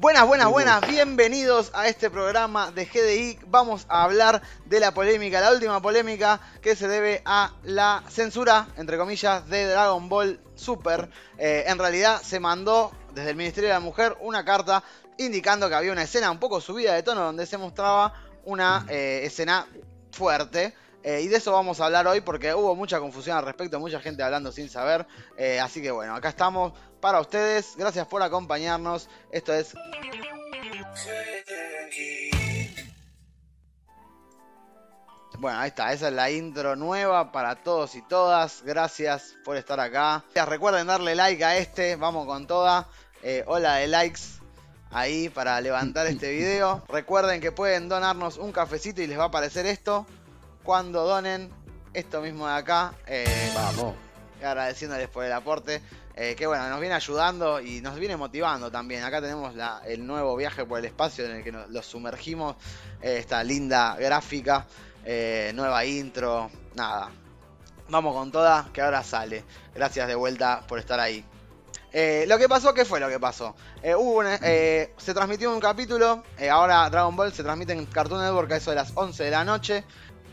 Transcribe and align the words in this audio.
Buenas, 0.00 0.26
buenas, 0.26 0.48
buenas, 0.48 0.88
bienvenidos 0.88 1.72
a 1.74 1.86
este 1.86 2.08
programa 2.08 2.70
de 2.70 2.86
GDI. 2.86 3.38
Vamos 3.48 3.84
a 3.90 4.02
hablar 4.04 4.40
de 4.64 4.80
la 4.80 4.94
polémica, 4.94 5.42
la 5.42 5.52
última 5.52 5.82
polémica 5.82 6.40
que 6.62 6.74
se 6.74 6.88
debe 6.88 7.20
a 7.26 7.52
la 7.64 8.02
censura, 8.08 8.68
entre 8.78 8.96
comillas, 8.96 9.46
de 9.50 9.66
Dragon 9.66 10.08
Ball 10.08 10.40
Super. 10.54 11.10
Eh, 11.36 11.64
en 11.66 11.78
realidad 11.78 12.22
se 12.22 12.40
mandó 12.40 12.92
desde 13.12 13.28
el 13.28 13.36
Ministerio 13.36 13.68
de 13.68 13.74
la 13.74 13.80
Mujer 13.80 14.16
una 14.20 14.42
carta 14.42 14.82
indicando 15.18 15.68
que 15.68 15.74
había 15.74 15.92
una 15.92 16.04
escena 16.04 16.30
un 16.30 16.38
poco 16.38 16.62
subida 16.62 16.94
de 16.94 17.02
tono 17.02 17.20
donde 17.20 17.44
se 17.44 17.58
mostraba 17.58 18.14
una 18.46 18.86
eh, 18.88 19.20
escena 19.24 19.66
fuerte. 20.12 20.74
Eh, 21.02 21.20
y 21.22 21.28
de 21.28 21.36
eso 21.36 21.52
vamos 21.52 21.78
a 21.78 21.84
hablar 21.84 22.06
hoy 22.06 22.22
porque 22.22 22.54
hubo 22.54 22.74
mucha 22.74 23.00
confusión 23.00 23.36
al 23.36 23.44
respecto, 23.44 23.78
mucha 23.78 24.00
gente 24.00 24.22
hablando 24.22 24.50
sin 24.50 24.70
saber. 24.70 25.06
así 25.62 25.82
que 25.82 25.90
bueno, 25.90 26.14
acá 26.14 26.30
estamos 26.30 26.72
para 27.00 27.20
ustedes. 27.20 27.74
Gracias 27.76 28.06
por 28.06 28.22
acompañarnos. 28.22 29.08
Esto 29.30 29.52
es... 29.54 29.74
Bueno, 35.38 35.58
ahí 35.58 35.68
está, 35.68 35.90
esa 35.94 36.08
es 36.08 36.12
la 36.14 36.30
intro 36.30 36.76
nueva 36.76 37.32
para 37.32 37.56
todos 37.56 37.94
y 37.94 38.02
todas. 38.02 38.62
Gracias 38.62 39.36
por 39.42 39.56
estar 39.56 39.80
acá. 39.80 40.22
Recuerden 40.46 40.86
darle 40.86 41.14
like 41.14 41.42
a 41.42 41.56
este, 41.56 41.96
vamos 41.96 42.26
con 42.26 42.46
toda. 42.46 42.86
Eh, 43.22 43.42
hola 43.46 43.76
de 43.76 43.86
likes 43.86 44.20
ahí 44.90 45.30
para 45.30 45.58
levantar 45.62 46.06
este 46.08 46.30
video. 46.36 46.84
Recuerden 46.88 47.40
que 47.40 47.52
pueden 47.52 47.88
donarnos 47.88 48.36
un 48.36 48.52
cafecito 48.52 49.00
y 49.00 49.06
les 49.06 49.18
va 49.18 49.24
a 49.24 49.26
aparecer 49.28 49.64
esto. 49.64 50.06
Cuando 50.62 51.04
donen 51.04 51.50
esto 51.94 52.20
mismo 52.20 52.46
de 52.46 52.54
acá. 52.54 52.92
Eh, 53.06 53.52
vamos. 53.54 53.94
Agradeciéndoles 54.42 55.08
por 55.08 55.24
el 55.24 55.32
aporte. 55.32 55.80
Eh, 56.16 56.34
que 56.36 56.46
bueno, 56.46 56.68
nos 56.68 56.80
viene 56.80 56.94
ayudando 56.94 57.60
y 57.60 57.80
nos 57.80 57.96
viene 57.96 58.16
motivando 58.16 58.70
también. 58.70 59.04
Acá 59.04 59.20
tenemos 59.20 59.54
el 59.86 60.06
nuevo 60.06 60.36
viaje 60.36 60.64
por 60.64 60.78
el 60.78 60.84
espacio 60.84 61.24
en 61.24 61.36
el 61.36 61.44
que 61.44 61.52
nos, 61.52 61.68
los 61.70 61.86
sumergimos. 61.86 62.56
Eh, 63.00 63.18
esta 63.18 63.42
linda 63.44 63.96
gráfica, 63.96 64.66
eh, 65.04 65.52
nueva 65.54 65.84
intro, 65.84 66.50
nada. 66.74 67.10
Vamos 67.88 68.14
con 68.14 68.30
toda, 68.30 68.68
que 68.72 68.82
ahora 68.82 69.02
sale. 69.02 69.44
Gracias 69.74 70.06
de 70.08 70.14
vuelta 70.14 70.64
por 70.66 70.78
estar 70.78 71.00
ahí. 71.00 71.24
lo 72.26 72.38
que 72.38 72.48
pasó, 72.48 72.72
¿qué 72.74 72.84
fue 72.84 73.00
lo 73.00 73.08
que 73.08 73.18
pasó? 73.18 73.54
hubo 73.98 74.22
se 74.22 75.14
transmitió 75.14 75.52
un 75.52 75.58
capítulo, 75.58 76.22
ahora 76.50 76.88
Dragon 76.88 77.16
Ball 77.16 77.32
se 77.32 77.42
transmite 77.42 77.72
en 77.72 77.86
Cartoon 77.86 78.22
Network 78.22 78.52
a 78.52 78.56
eso 78.56 78.70
de 78.70 78.76
las 78.76 78.92
11 78.94 79.24
de 79.24 79.30
la 79.30 79.44
noche 79.44 79.84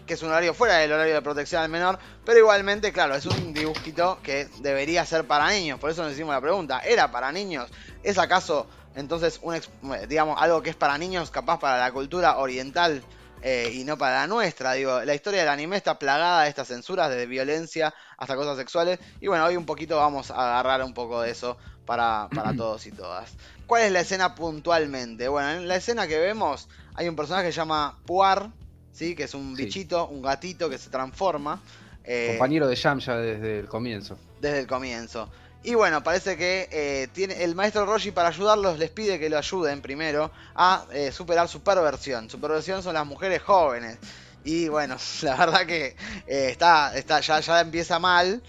que 0.08 0.16
es 0.16 0.24
un 0.24 0.30
horario 0.30 0.54
fuera 0.54 0.78
del 0.78 0.92
horario 0.92 1.14
de 1.14 1.22
protección 1.22 1.62
al 1.62 1.70
menor, 1.70 2.00
pero 2.26 2.40
igualmente, 2.40 2.92
claro, 2.92 3.14
es 3.14 3.26
un 3.26 3.54
dibujito 3.54 4.20
que 4.24 4.48
debería 4.60 5.06
ser 5.06 5.28
para 5.28 5.50
niños, 5.50 5.80
por 5.80 5.92
eso 5.92 6.02
nos 6.02 6.14
hicimos 6.14 6.34
la 6.34 6.42
pregunta, 6.42 6.80
¿era 6.80 7.12
para 7.12 7.32
niños? 7.32 7.70
¿Es 8.02 8.18
acaso 8.18 8.68
entonces 8.96 9.40
un, 9.44 9.60
digamos, 10.08 10.42
algo 10.42 10.64
que 10.64 10.72
es 10.72 10.76
para 10.76 10.98
niños, 10.98 11.30
capaz 11.30 11.60
para 11.60 11.78
la 11.78 11.92
cultura 11.92 12.38
oriental 12.38 13.04
eh, 13.44 13.72
y 13.74 13.84
no 13.84 13.98
para 13.98 14.22
la 14.22 14.28
nuestra? 14.28 14.74
Digo, 14.74 15.02
la 15.02 15.14
historia 15.14 15.42
del 15.42 15.50
anime 15.50 15.78
está 15.78 16.00
plagada 16.00 16.44
de 16.44 16.50
estas 16.50 16.70
censuras, 16.70 17.10
desde 17.10 17.28
violencia 17.28 17.94
hasta 18.18 18.36
cosas 18.36 18.58
sexuales, 18.58 19.00
y 19.20 19.28
bueno, 19.28 19.46
hoy 19.46 19.58
un 19.58 19.66
poquito 19.66 19.98
vamos 19.98 20.32
a 20.32 20.36
agarrar 20.36 20.84
un 20.84 20.94
poco 20.94 21.22
de 21.22 21.32
eso 21.32 21.58
para, 21.86 22.30
para 22.34 22.54
todos 22.58 22.88
y 22.88 22.92
todas. 22.92 23.34
¿Cuál 23.68 23.84
es 23.84 23.92
la 23.92 24.00
escena 24.00 24.34
puntualmente? 24.34 25.28
Bueno, 25.28 25.52
en 25.52 25.68
la 25.68 25.76
escena 25.76 26.08
que 26.08 26.18
vemos 26.18 26.70
hay 26.96 27.10
un 27.10 27.16
personaje 27.18 27.48
que 27.48 27.52
se 27.52 27.58
llama 27.58 28.00
Puar, 28.06 28.50
¿sí? 28.98 29.16
que 29.16 29.24
es 29.24 29.34
un 29.34 29.54
bichito, 29.54 30.08
un 30.08 30.22
gatito 30.22 30.70
que 30.70 30.78
se 30.78 30.90
transforma. 30.90 31.62
Eh, 32.04 32.30
Compañero 32.32 32.68
de 32.68 32.76
Yamcha 32.76 33.18
desde 33.18 33.60
el 33.60 33.68
comienzo. 33.68 34.18
Desde 34.42 34.60
el 34.60 34.68
comienzo. 34.68 35.30
Y 35.64 35.76
bueno, 35.76 36.02
parece 36.04 36.38
que 36.38 36.68
eh, 36.72 37.08
tiene, 37.14 37.44
el 37.44 37.54
maestro 37.54 37.86
Roshi 37.86 38.12
para 38.12 38.30
ayudarlos 38.30 38.80
les 38.80 38.90
pide 38.90 39.20
que 39.20 39.30
lo 39.30 39.38
ayuden 39.38 39.82
primero 39.82 40.32
a 40.56 40.86
eh, 40.94 41.12
superar 41.12 41.48
su 41.48 41.62
perversión. 41.62 42.30
Su 42.30 42.40
perversión 42.40 42.82
son 42.82 42.96
las 42.96 43.06
mujeres 43.06 43.42
jóvenes. 43.42 43.98
Y 44.44 44.68
bueno, 44.70 44.98
la 45.22 45.36
verdad 45.36 45.66
que 45.66 45.96
está, 46.26 46.98
está, 46.98 47.20
ya, 47.20 47.40
ya 47.40 47.62
empieza 47.62 48.00
mal, 48.00 48.42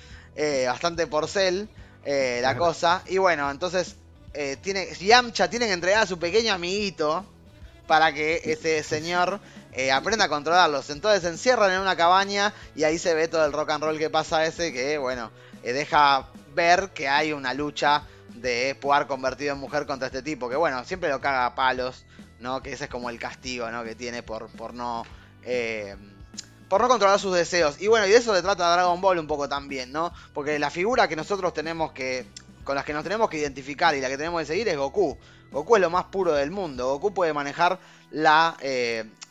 bastante 0.66 1.06
porcel 1.06 1.68
la 2.06 2.56
cosa. 2.56 3.02
Y 3.06 3.18
bueno, 3.18 3.50
entonces 3.50 3.96
tiene, 4.62 4.88
Yamcha 4.94 5.50
tiene 5.50 5.66
que 5.66 5.72
entregar 5.72 6.04
a 6.04 6.06
su 6.06 6.18
pequeño 6.18 6.54
amiguito 6.54 7.26
para 7.88 8.12
que 8.12 8.40
ese 8.44 8.84
señor 8.84 9.40
eh, 9.72 9.92
aprenda 9.92 10.24
a 10.26 10.28
controlarlos. 10.28 10.90
Entonces 10.90 11.22
se 11.22 11.28
encierran 11.28 11.72
en 11.72 11.80
una 11.80 11.96
cabaña 11.96 12.52
y 12.74 12.84
ahí 12.84 12.98
se 12.98 13.14
ve 13.14 13.28
todo 13.28 13.44
el 13.44 13.52
rock 13.52 13.70
and 13.70 13.84
roll 13.84 13.98
que 13.98 14.10
pasa 14.10 14.44
ese 14.44 14.72
que, 14.72 14.98
bueno, 14.98 15.30
eh, 15.62 15.72
deja 15.72 16.28
ver 16.54 16.90
que 16.90 17.08
hay 17.08 17.32
una 17.32 17.54
lucha 17.54 18.02
de 18.34 18.76
Puar 18.80 19.06
convertido 19.06 19.54
en 19.54 19.60
mujer 19.60 19.86
contra 19.86 20.06
este 20.06 20.22
tipo, 20.22 20.48
que 20.48 20.56
bueno, 20.56 20.84
siempre 20.84 21.10
lo 21.10 21.20
caga 21.20 21.46
a 21.46 21.54
palos, 21.54 22.04
¿no? 22.40 22.62
Que 22.62 22.72
ese 22.72 22.84
es 22.84 22.90
como 22.90 23.10
el 23.10 23.18
castigo, 23.18 23.70
¿no? 23.70 23.84
Que 23.84 23.94
tiene 23.94 24.22
por, 24.22 24.48
por 24.48 24.74
no... 24.74 25.04
Eh, 25.44 25.96
por 26.68 26.82
no 26.82 26.88
controlar 26.88 27.18
sus 27.18 27.34
deseos. 27.34 27.80
Y 27.80 27.86
bueno, 27.86 28.06
y 28.06 28.10
de 28.10 28.18
eso 28.18 28.34
se 28.34 28.42
trata 28.42 28.70
Dragon 28.70 29.00
Ball 29.00 29.18
un 29.18 29.26
poco 29.26 29.48
también, 29.48 29.90
¿no? 29.90 30.12
Porque 30.34 30.58
la 30.58 30.68
figura 30.68 31.08
que 31.08 31.16
nosotros 31.16 31.54
tenemos 31.54 31.92
que... 31.92 32.26
con 32.62 32.74
las 32.74 32.84
que 32.84 32.92
nos 32.92 33.04
tenemos 33.04 33.30
que 33.30 33.38
identificar 33.38 33.94
y 33.94 34.02
la 34.02 34.08
que 34.08 34.18
tenemos 34.18 34.40
que 34.40 34.46
seguir 34.46 34.68
es 34.68 34.76
Goku. 34.76 35.16
Goku 35.50 35.76
es 35.76 35.80
lo 35.80 35.88
más 35.88 36.04
puro 36.04 36.34
del 36.34 36.50
mundo. 36.50 36.88
Goku 36.88 37.14
puede 37.14 37.32
manejar 37.32 37.78
la, 38.10 38.54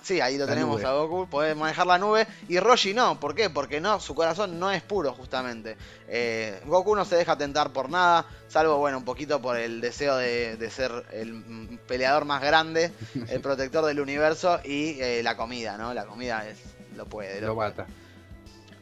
Sí, 0.07 0.22
ahí 0.22 0.38
lo 0.38 0.47
tenemos 0.47 0.81
a 0.85 0.94
Goku, 0.94 1.28
puede 1.28 1.53
manejar 1.53 1.85
la 1.85 1.97
nube. 1.97 2.25
Y 2.47 2.62
Roshi 2.62 2.94
no, 2.94 3.19
¿por 3.19 3.35
qué? 3.35 3.50
Porque 3.50 3.81
no, 3.81 4.00
su 4.00 4.16
corazón 4.16 4.57
no 4.57 4.72
es 4.72 4.81
puro, 4.81 5.12
justamente. 5.12 5.75
Eh, 6.07 6.62
Goku 6.66 6.95
no 6.95 7.03
se 7.03 7.18
deja 7.18 7.38
tentar 7.38 7.73
por 7.73 7.90
nada, 7.90 8.25
salvo, 8.47 8.78
bueno, 8.78 9.00
un 9.00 9.03
poquito 9.03 9.41
por 9.41 9.57
el 9.57 9.81
deseo 9.81 10.16
de, 10.16 10.69
ser 10.72 11.03
el 11.12 11.78
peleador 11.90 12.23
más 12.23 12.41
grande, 12.41 12.94
el 13.28 13.41
protector 13.41 13.84
del 13.84 14.00
universo 14.00 14.62
y 14.63 14.97
eh, 15.01 15.22
la 15.23 15.35
comida, 15.35 15.78
¿no? 15.78 15.94
La 15.94 16.06
comida 16.06 16.47
es, 16.47 16.57
lo 16.95 17.06
puede. 17.06 17.41
Lo, 17.41 17.53
mata. 17.53 17.85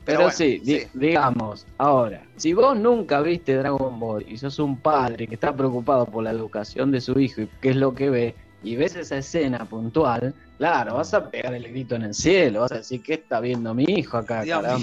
Pero, 0.05 0.29
sí, 0.29 0.61
digamos, 0.93 1.65
ahora, 1.79 2.21
si 2.35 2.53
vos 2.53 2.77
nunca 2.77 3.21
viste 3.21 3.55
Dragon 3.55 3.99
Ball 3.99 4.23
y 4.27 4.37
sos 4.37 4.59
un 4.59 4.77
padre 4.77 5.25
que 5.25 5.33
está 5.33 5.55
preocupado 5.55 6.05
por 6.05 6.23
la 6.23 6.29
educación 6.29 6.91
de 6.91 7.01
su 7.01 7.19
hijo 7.19 7.41
y 7.41 7.49
qué 7.61 7.71
es 7.71 7.75
lo 7.77 7.95
que 7.95 8.11
ve, 8.11 8.35
y 8.65 8.75
ves 8.75 8.95
esa 8.95 9.17
escena 9.17 9.59
puntual, 9.65 10.33
claro, 10.57 10.95
vas 10.95 11.13
a 11.13 11.29
pegar 11.29 11.53
el 11.53 11.67
grito 11.67 11.95
en 11.95 12.01
el 12.01 12.13
cielo, 12.15 12.61
vas 12.61 12.71
a 12.71 12.77
decir, 12.77 13.03
¿qué 13.03 13.13
está 13.13 13.39
viendo 13.39 13.75
mi 13.75 13.83
hijo 13.83 14.17
acá? 14.17 14.43
llama 14.43 14.79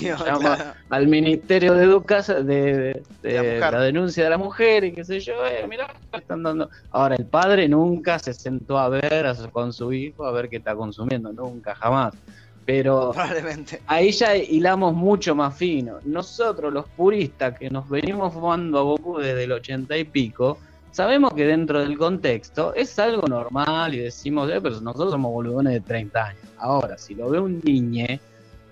al 0.89 1.09
Ministerio 1.09 1.75
de 1.75 1.85
Educación 1.85 2.47
de, 2.47 3.03
la, 3.23 3.81
denuncia 3.81 4.23
de 4.23 4.31
la 4.31 4.39
mujer 4.39 4.85
y 4.85 4.93
qué 4.93 5.05
sé 5.05 5.19
yo, 5.19 5.45
eh, 5.45 5.67
mirá, 5.69 5.93
están 6.13 6.45
dando. 6.45 6.71
Ahora, 6.93 7.17
el 7.17 7.27
padre 7.27 7.69
nunca 7.69 8.21
se 8.21 8.33
sentó 8.33 8.79
a 8.79 8.89
ver 8.89 9.27
con 9.51 9.73
su 9.73 9.93
hijo, 9.93 10.27
a 10.27 10.31
ver 10.31 10.49
qué 10.49 10.59
está 10.59 10.77
consumiendo, 10.77 11.33
nunca, 11.33 11.75
jamás. 11.75 12.15
Pero 12.65 13.13
ahí 13.89 14.13
ya 14.13 14.37
hilamos 14.37 14.95
mucho 14.95 15.35
más 15.35 15.57
fino. 15.57 15.99
Nosotros, 16.05 16.73
los 16.73 16.89
puristas 16.91 17.59
que 17.59 17.69
nos 17.69 17.89
venimos 17.89 18.33
fumando 18.33 18.79
a 18.79 18.83
Goku 18.83 19.19
desde 19.19 19.43
el 19.43 19.51
ochenta 19.51 19.97
y 19.97 20.05
pico, 20.05 20.59
sabemos 20.93 21.33
que 21.35 21.45
dentro 21.47 21.81
del 21.81 21.99
contexto 21.99 22.73
es 22.75 22.97
algo 22.99 23.27
normal 23.27 23.95
y 23.95 23.99
decimos, 23.99 24.49
eh, 24.51 24.61
pero 24.63 24.81
nosotros 24.81 25.11
somos 25.11 25.33
boludones 25.33 25.73
de 25.73 25.81
30 25.81 26.25
años. 26.25 26.43
Ahora, 26.59 26.97
si 26.97 27.15
lo 27.15 27.31
ve 27.31 27.41
un 27.41 27.61
niño 27.65 28.07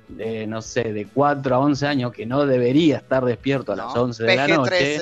de, 0.08 0.46
no 0.46 0.62
sé, 0.62 0.92
de 0.92 1.06
4 1.06 1.54
a 1.54 1.58
11 1.58 1.86
años 1.86 2.12
que 2.12 2.26
no 2.26 2.46
debería 2.46 2.98
estar 2.98 3.24
despierto 3.24 3.72
a 3.72 3.76
las 3.76 3.96
11 3.96 4.24
de 4.24 4.36
la 4.36 4.48
noche. 4.48 5.00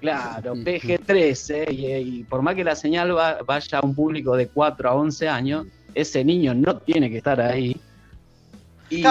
Claro, 0.00 0.54
PG-13, 0.54 1.66
y, 1.70 2.24
por 2.24 2.42
más 2.42 2.54
que 2.54 2.62
la 2.62 2.76
señal 2.76 3.12
vaya 3.12 3.78
a 3.78 3.84
un 3.84 3.94
público 3.94 4.36
de 4.36 4.46
4 4.46 4.90
a 4.90 4.94
11 4.94 5.28
años, 5.28 5.66
ese 5.94 6.22
niño 6.22 6.54
no 6.54 6.76
tiene 6.76 7.10
que 7.10 7.16
estar 7.16 7.40
ahí. 7.40 7.80
Y 8.88 9.04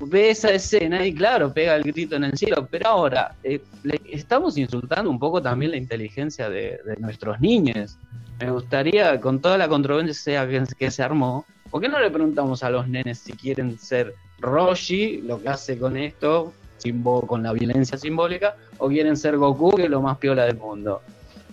ve 0.00 0.30
esa 0.30 0.50
escena 0.50 1.04
y 1.04 1.14
claro, 1.14 1.52
pega 1.52 1.76
el 1.76 1.82
grito 1.82 2.16
en 2.16 2.24
el 2.24 2.38
cielo, 2.38 2.66
pero 2.70 2.88
ahora 2.88 3.34
eh, 3.42 3.60
le 3.82 4.00
estamos 4.10 4.56
insultando 4.56 5.10
un 5.10 5.18
poco 5.18 5.42
también 5.42 5.72
la 5.72 5.76
inteligencia 5.76 6.48
de, 6.48 6.80
nuestros 6.98 7.40
niños. 7.40 7.98
Me 8.40 8.50
gustaría, 8.50 9.20
con 9.20 9.40
toda 9.40 9.58
la 9.58 9.68
controversia 9.68 10.48
que, 10.48 10.64
que, 10.78 10.90
se 10.90 11.02
armó, 11.02 11.44
¿por 11.70 11.82
qué 11.82 11.88
no 11.88 12.00
le 12.00 12.10
preguntamos 12.10 12.62
a 12.62 12.70
los 12.70 12.88
nenes 12.88 13.18
si 13.18 13.32
quieren 13.32 13.78
ser 13.78 14.14
Roshi, 14.40 15.20
lo 15.22 15.40
que 15.40 15.48
hace 15.50 15.78
con 15.78 15.96
esto, 15.96 16.52
con 17.26 17.42
la 17.42 17.52
violencia 17.52 17.98
simbólica, 17.98 18.56
o 18.78 18.88
quieren 18.88 19.16
ser 19.16 19.36
Goku, 19.36 19.76
que 19.76 19.84
es 19.84 19.90
lo 19.90 20.00
más 20.00 20.18
piola 20.18 20.44
del 20.46 20.56
mundo? 20.56 21.02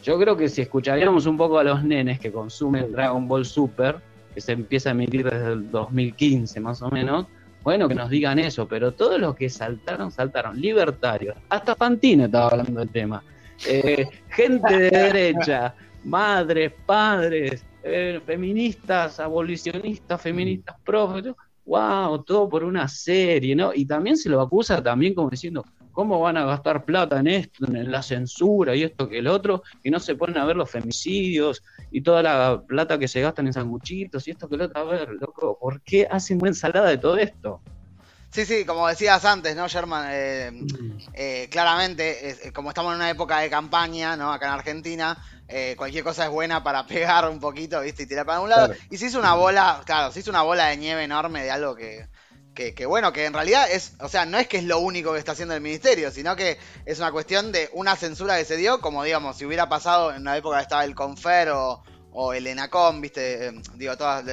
Yo 0.04 0.18
creo 0.18 0.36
que 0.36 0.50
si 0.50 0.62
escucharíamos 0.62 1.26
un 1.26 1.38
poco 1.38 1.60
a 1.60 1.64
los 1.64 1.84
nenes 1.84 2.20
que 2.20 2.32
consumen 2.32 2.92
Dragon 2.92 3.28
Ball 3.28 3.46
Super, 3.46 3.98
que 4.34 4.42
se 4.42 4.54
empieza 4.54 4.90
a 4.90 4.92
emitir 4.94 5.30
desde 5.30 5.54
el 5.54 5.70
2015 5.70 6.60
más 6.60 6.82
o 6.82 6.90
menos, 6.90 7.28
bueno, 7.64 7.88
que 7.88 7.96
nos 7.96 8.10
digan 8.10 8.40
eso, 8.40 8.68
pero 8.68 8.94
todos 8.94 9.20
los 9.20 9.36
que 9.36 9.50
saltaron, 9.50 10.12
saltaron. 10.12 10.60
Libertarios. 10.60 11.36
Hasta 11.50 11.76
Fantino 11.76 12.26
estaba 12.26 12.48
hablando 12.48 12.80
del 12.80 12.90
tema. 12.90 13.24
Eh, 13.68 14.08
gente 14.30 14.78
de 14.78 14.90
derecha, 14.90 15.76
madres, 16.04 16.74
padres, 16.86 17.64
eh, 17.84 18.20
feministas, 18.26 19.20
abolicionistas, 19.20 20.20
feministas, 20.20 20.76
profes. 20.84 21.34
Wow, 21.66 22.24
todo 22.24 22.50
por 22.50 22.64
una 22.64 22.88
serie, 22.88 23.56
¿no? 23.56 23.72
Y 23.74 23.86
también 23.86 24.18
se 24.18 24.30
lo 24.30 24.42
acusa 24.42 24.82
también 24.82 25.14
como 25.14 25.30
diciendo, 25.30 25.64
¿Cómo 25.92 26.20
van 26.20 26.38
a 26.38 26.46
gastar 26.46 26.86
plata 26.86 27.20
en 27.20 27.28
esto, 27.28 27.66
en 27.66 27.92
la 27.92 28.02
censura 28.02 28.76
y 28.76 28.84
esto 28.84 29.10
que 29.10 29.20
el 29.20 29.28
otro? 29.28 29.64
Y 29.84 29.90
no 29.90 30.00
se 30.00 30.16
ponen 30.16 30.38
a 30.38 30.46
ver 30.46 30.56
los 30.56 30.70
femicidios 30.70 31.64
y 31.92 32.02
toda 32.02 32.24
la 32.24 32.62
plata 32.66 32.98
que 32.98 33.08
se 33.08 33.22
gastan 33.22 33.48
en 33.48 33.54
sanguchitos 33.54 34.28
y 34.28 34.32
esto 34.32 34.48
que 34.48 34.56
el 34.56 34.62
otro. 34.62 34.82
A 34.82 34.84
ver, 34.86 35.10
loco, 35.10 35.58
¿por 35.60 35.82
qué 35.82 36.08
hacen 36.10 36.40
una 36.40 36.50
ensalada 36.50 36.90
de 36.90 36.98
todo 36.98 37.18
esto? 37.18 37.62
Sí, 38.32 38.46
sí, 38.46 38.64
como 38.64 38.88
decías 38.88 39.26
antes, 39.26 39.58
¿no, 39.58 39.68
Sherman? 39.68 40.08
Eh, 40.10 40.52
mm. 40.54 40.98
eh, 41.14 41.48
claramente, 41.52 42.52
como 42.54 42.70
estamos 42.70 42.94
en 42.94 42.98
una 42.98 43.10
época 43.10 43.40
de 43.40 43.50
campaña, 43.50 44.16
¿no? 44.16 44.32
Acá 44.32 44.48
en 44.48 44.54
Argentina, 44.54 45.18
eh, 45.50 45.76
cualquier 45.78 46.06
cosa 46.06 46.24
es 46.26 46.32
buena 46.32 46.64
para 46.64 46.86
pegar 46.88 47.30
un 47.30 47.42
poquito, 47.42 47.82
¿viste? 47.82 48.04
Y 48.04 48.06
tirar 48.06 48.26
para 48.26 48.40
un 48.40 48.50
lado. 48.50 48.74
Y 48.90 48.98
se 48.98 49.08
hizo 49.08 49.20
una 49.20 49.34
bola, 49.34 49.82
claro, 49.86 50.14
se 50.14 50.22
hizo 50.22 50.30
una 50.30 50.44
bola 50.44 50.68
de 50.68 50.78
nieve 50.78 51.04
enorme 51.04 51.44
de 51.44 51.52
algo 51.52 51.76
que, 51.76 52.08
que, 52.54 52.86
bueno, 52.86 53.14
que 53.14 53.26
en 53.26 53.34
realidad 53.34 53.72
es, 53.72 53.94
o 54.00 54.10
sea, 54.10 54.26
no 54.26 54.38
es 54.38 54.48
que 54.48 54.58
es 54.58 54.64
lo 54.64 54.80
único 54.80 55.14
que 55.14 55.20
está 55.20 55.32
haciendo 55.32 55.56
el 55.56 55.62
ministerio, 55.62 56.12
sino 56.12 56.36
que 56.36 56.58
es 56.86 57.00
una 57.00 57.12
cuestión 57.12 57.52
de 57.52 57.70
una 57.74 57.96
censura 57.96 58.38
que 58.38 58.46
se 58.46 58.58
dio, 58.58 58.82
como 58.82 59.04
digamos, 59.04 59.38
si 59.38 59.46
hubiera 59.46 59.70
pasado 59.70 60.14
en 60.14 60.24
la 60.24 60.38
época 60.38 60.58
que 60.58 60.64
estaba 60.64 60.84
el 60.84 60.94
Confer 60.94 61.50
o, 61.50 61.82
o 62.12 62.34
el 62.34 62.46
ENACOM, 62.48 63.02
¿viste? 63.02 63.48
Eh, 63.48 63.62
digo, 63.76 63.98
todos 63.98 64.24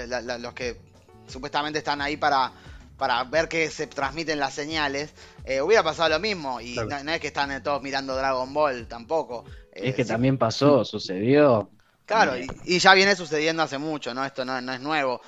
los 0.40 0.52
que 0.52 0.80
supuestamente 1.26 1.78
están 1.78 2.00
ahí 2.00 2.16
para, 2.16 2.52
para 2.96 3.22
ver 3.24 3.48
que 3.48 3.70
se 3.70 3.86
transmiten 3.86 4.40
las 4.40 4.52
señales, 4.52 5.14
eh, 5.44 5.60
hubiera 5.60 5.82
pasado 5.82 6.08
lo 6.08 6.18
mismo. 6.18 6.60
Y 6.60 6.74
no, 6.74 7.12
es 7.12 7.20
que 7.20 7.28
están 7.28 7.62
todos 7.62 7.82
mirando 7.82 8.16
Dragon 8.16 8.52
Ball 8.52 8.88
tampoco. 8.88 9.44
es 9.72 9.94
que 9.94 10.04
también 10.04 10.38
pasó, 10.38 10.84
sucedió. 10.84 11.70
Claro, 12.04 12.32
y, 12.64 12.78
ya 12.78 12.94
viene 12.94 13.14
sucediendo 13.14 13.62
hace 13.62 13.76
mucho, 13.76 14.14
¿no? 14.14 14.24
Esto 14.24 14.42
no, 14.42 14.60
no 14.62 14.72
es 14.72 14.80
nuevo. 14.80 15.20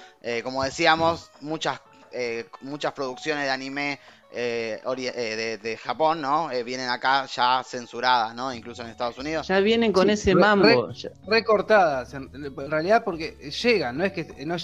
como 0.43 0.65
decíamos, 0.65 1.31
muchas 1.41 1.79
eh, 2.13 2.47
muchas 2.63 2.93
producciones 2.93 3.45
de 3.45 3.51
anime 3.51 4.01
eh, 4.33 4.81
eh, 4.85 5.59
de, 5.61 5.77
Japón, 5.77 6.21
¿no? 6.21 6.51
vienen 6.65 6.89
acá 6.89 7.27
ya 7.27 7.63
censuradas, 7.65 8.35
¿no? 8.35 8.53
Incluso 8.55 8.83
en 8.83 8.89
Estados 8.89 9.19
Unidos. 9.19 9.49
Ya 9.49 9.59
vienen 9.61 9.93
con 9.93 10.09
ese 10.09 10.35
mambo. 10.35 10.91
recortadas, 11.27 12.15
en, 12.15 12.31
realidad 12.71 13.03
porque 13.05 13.51
llegan, 13.63 13.99
no 13.99 14.05
es 14.05 14.13
que 14.13 14.47
no, 14.47 14.55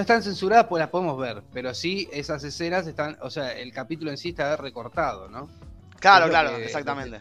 están 0.00 0.22
censuradas 0.22 0.66
pues 0.66 0.80
las 0.80 0.90
podemos 0.90 1.18
ver, 1.18 1.42
pero 1.52 1.72
sí 1.74 2.08
esas 2.12 2.42
escenas 2.42 2.86
están, 2.86 3.16
o 3.20 3.30
sea, 3.30 3.52
el 3.52 3.72
capítulo 3.72 4.10
en 4.10 4.16
sí 4.16 4.30
está 4.30 4.56
recortado, 4.56 5.28
¿no? 5.28 5.48
Claro, 6.00 6.28
claro, 6.28 6.56
exactamente. 6.56 7.20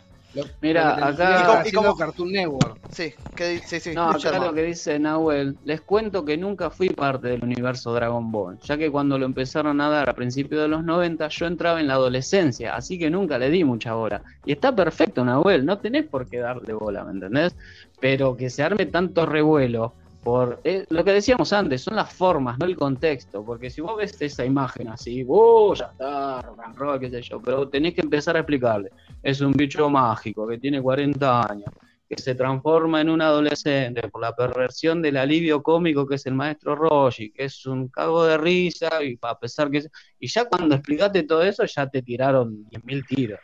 Mira, 0.62 1.08
acá. 1.08 1.64
Y 1.66 1.72
como, 1.72 1.96
Cartoon 1.96 2.32
Network. 2.32 2.80
Sí, 2.90 3.14
que, 3.36 3.60
sí, 3.60 3.80
sí. 3.80 3.94
No, 3.94 4.10
acá 4.10 4.40
lo 4.40 4.54
que 4.54 4.64
dice 4.64 4.98
Nahuel. 5.00 5.58
Les 5.64 5.82
cuento 5.82 6.26
que 6.26 6.38
nunca 6.38 6.70
fui 6.70 6.90
parte 6.90 7.28
del 7.28 7.44
universo 7.44 7.94
Dragon 7.94 8.32
Ball, 8.32 8.58
ya 8.60 8.78
que 8.78 8.90
cuando 8.92 9.18
lo 9.18 9.26
empezaron 9.26 9.80
a 9.82 9.90
dar 9.90 10.10
a 10.10 10.14
principios 10.14 10.62
de 10.62 10.68
los 10.68 10.84
90, 10.84 11.28
yo 11.28 11.46
entraba 11.46 11.80
en 11.80 11.88
la 11.88 11.96
adolescencia, 11.96 12.76
así 12.76 12.98
que 12.98 13.10
nunca 13.10 13.38
le 13.38 13.50
di 13.50 13.64
mucha 13.64 13.94
bola. 13.94 14.22
Y 14.46 14.52
está 14.52 14.76
perfecto, 14.76 15.24
Nahuel, 15.24 15.66
no 15.66 15.80
tenés 15.80 16.06
por 16.06 16.28
qué 16.28 16.40
darle 16.40 16.74
bola, 16.74 17.04
¿me 17.04 17.12
entendés? 17.12 17.56
Pero 18.00 18.36
que 18.36 18.50
se 18.50 18.64
arme 18.64 18.86
tanto 18.88 19.26
revuelo 19.26 19.96
por 20.24 20.62
eh, 20.64 20.86
lo 20.90 21.04
que 21.04 21.12
decíamos 21.12 21.52
antes, 21.52 21.82
son 21.82 21.96
las 21.96 22.14
formas, 22.14 22.58
no 22.58 22.66
el 22.66 22.76
contexto, 22.76 23.44
porque 23.44 23.70
si 23.70 23.82
vos 23.82 23.98
ves 23.98 24.20
esa 24.22 24.46
imagen 24.46 24.88
así, 24.88 25.26
¡oh, 25.28 25.74
ya 25.74 25.86
está, 25.86 26.42
rock 26.42 26.94
and 26.94 27.00
qué 27.02 27.10
sé 27.10 27.22
yo! 27.22 27.42
Pero 27.42 27.68
tenés 27.68 27.94
que 27.94 28.02
empezar 28.02 28.36
a 28.38 28.40
explicarle, 28.40 28.92
es 29.22 29.42
un 29.42 29.52
bicho 29.52 29.90
mágico 29.90 30.48
que 30.48 30.58
tiene 30.58 30.82
40 30.82 31.52
años, 31.52 31.70
que 32.08 32.22
se 32.22 32.36
transforma 32.36 33.02
en 33.02 33.10
un 33.10 33.22
adolescente 33.22 34.08
por 34.08 34.22
la 34.22 34.36
perversión 34.36 35.02
del 35.02 35.18
alivio 35.18 35.62
cómico 35.62 36.08
que 36.08 36.16
es 36.16 36.26
el 36.26 36.36
maestro 36.36 36.76
Roshi, 36.76 37.32
que 37.32 37.46
es 37.46 37.66
un 37.66 37.90
cago 37.90 38.26
de 38.26 38.38
risa, 38.38 39.04
y 39.04 39.18
a 39.22 39.38
pesar 39.38 39.70
que... 39.70 39.84
Y 40.20 40.28
ya 40.28 40.46
cuando 40.46 40.76
explicaste 40.76 41.24
todo 41.24 41.42
eso, 41.42 41.66
ya 41.66 41.88
te 41.88 42.02
tiraron 42.02 42.66
10.000 42.70 43.06
tiros. 43.08 43.40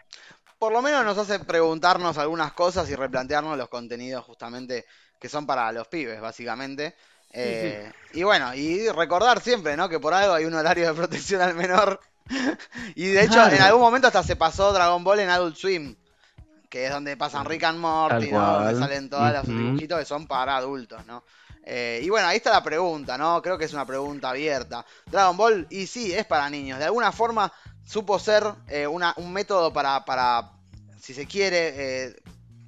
Por 0.57 0.73
lo 0.73 0.81
menos 0.81 1.05
nos 1.05 1.17
hace 1.17 1.39
preguntarnos 1.39 2.17
algunas 2.17 2.51
cosas 2.51 2.89
y 2.89 2.95
replantearnos 2.95 3.57
los 3.57 3.69
contenidos 3.69 4.25
justamente 4.25 4.85
que 5.19 5.29
son 5.29 5.45
para 5.45 5.71
los 5.71 5.87
pibes, 5.87 6.21
básicamente. 6.21 6.95
Eh, 7.31 7.91
y 8.13 8.23
bueno, 8.23 8.55
y 8.55 8.89
recordar 8.89 9.41
siempre, 9.41 9.77
¿no? 9.77 9.87
Que 9.89 9.99
por 9.99 10.13
algo 10.13 10.33
hay 10.33 10.45
un 10.45 10.53
horario 10.53 10.87
de 10.87 10.93
protección 10.93 11.41
al 11.41 11.55
menor. 11.55 11.99
y 12.95 13.07
de 13.07 13.23
hecho, 13.23 13.45
en 13.47 13.61
algún 13.61 13.81
momento 13.81 14.07
hasta 14.07 14.23
se 14.23 14.35
pasó 14.35 14.71
Dragon 14.73 15.03
Ball 15.03 15.19
en 15.19 15.29
Adult 15.29 15.55
Swim, 15.55 15.95
que 16.69 16.85
es 16.85 16.91
donde 16.91 17.17
pasan 17.17 17.45
Rick 17.45 17.63
and 17.63 17.79
Morty, 17.79 18.31
¿no? 18.31 18.59
Donde 18.59 18.79
salen 18.79 19.09
todos 19.09 19.31
los 19.33 19.47
dibujitos 19.47 19.99
que 19.99 20.05
son 20.05 20.27
para 20.27 20.57
adultos, 20.57 21.05
¿no? 21.05 21.23
Eh, 21.63 21.99
y 22.01 22.09
bueno, 22.09 22.27
ahí 22.27 22.37
está 22.37 22.51
la 22.51 22.63
pregunta, 22.63 23.17
¿no? 23.17 23.41
Creo 23.41 23.57
que 23.57 23.65
es 23.65 23.73
una 23.73 23.85
pregunta 23.85 24.29
abierta. 24.29 24.85
Dragon 25.05 25.37
Ball, 25.37 25.67
y 25.69 25.85
sí, 25.85 26.13
es 26.13 26.25
para 26.25 26.49
niños. 26.49 26.79
De 26.79 26.85
alguna 26.85 27.11
forma 27.11 27.51
supo 27.85 28.17
ser 28.17 28.43
eh, 28.67 28.87
una, 28.87 29.13
un 29.17 29.31
método 29.33 29.71
para, 29.71 30.03
para, 30.05 30.51
si 30.99 31.13
se 31.13 31.27
quiere, 31.27 32.15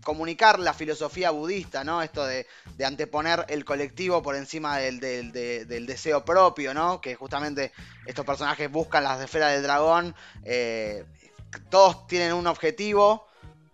comunicar 0.03 0.59
la 0.59 0.73
filosofía 0.73 1.31
budista, 1.31 1.83
¿no? 1.83 2.01
Esto 2.01 2.25
de, 2.25 2.47
anteponer 2.85 3.45
el 3.49 3.63
colectivo 3.63 4.21
por 4.21 4.35
encima 4.35 4.77
del, 4.77 4.99
deseo 5.31 6.25
propio, 6.25 6.73
¿no? 6.73 6.99
Que 6.99 7.15
justamente 7.15 7.71
estos 8.05 8.25
personajes 8.25 8.71
buscan 8.71 9.03
las 9.03 9.21
esferas 9.21 9.53
del 9.53 9.63
dragón. 9.63 10.15
Eh, 10.43 11.05
todos 11.69 12.07
tienen 12.07 12.33
un 12.33 12.47
objetivo, 12.47 13.27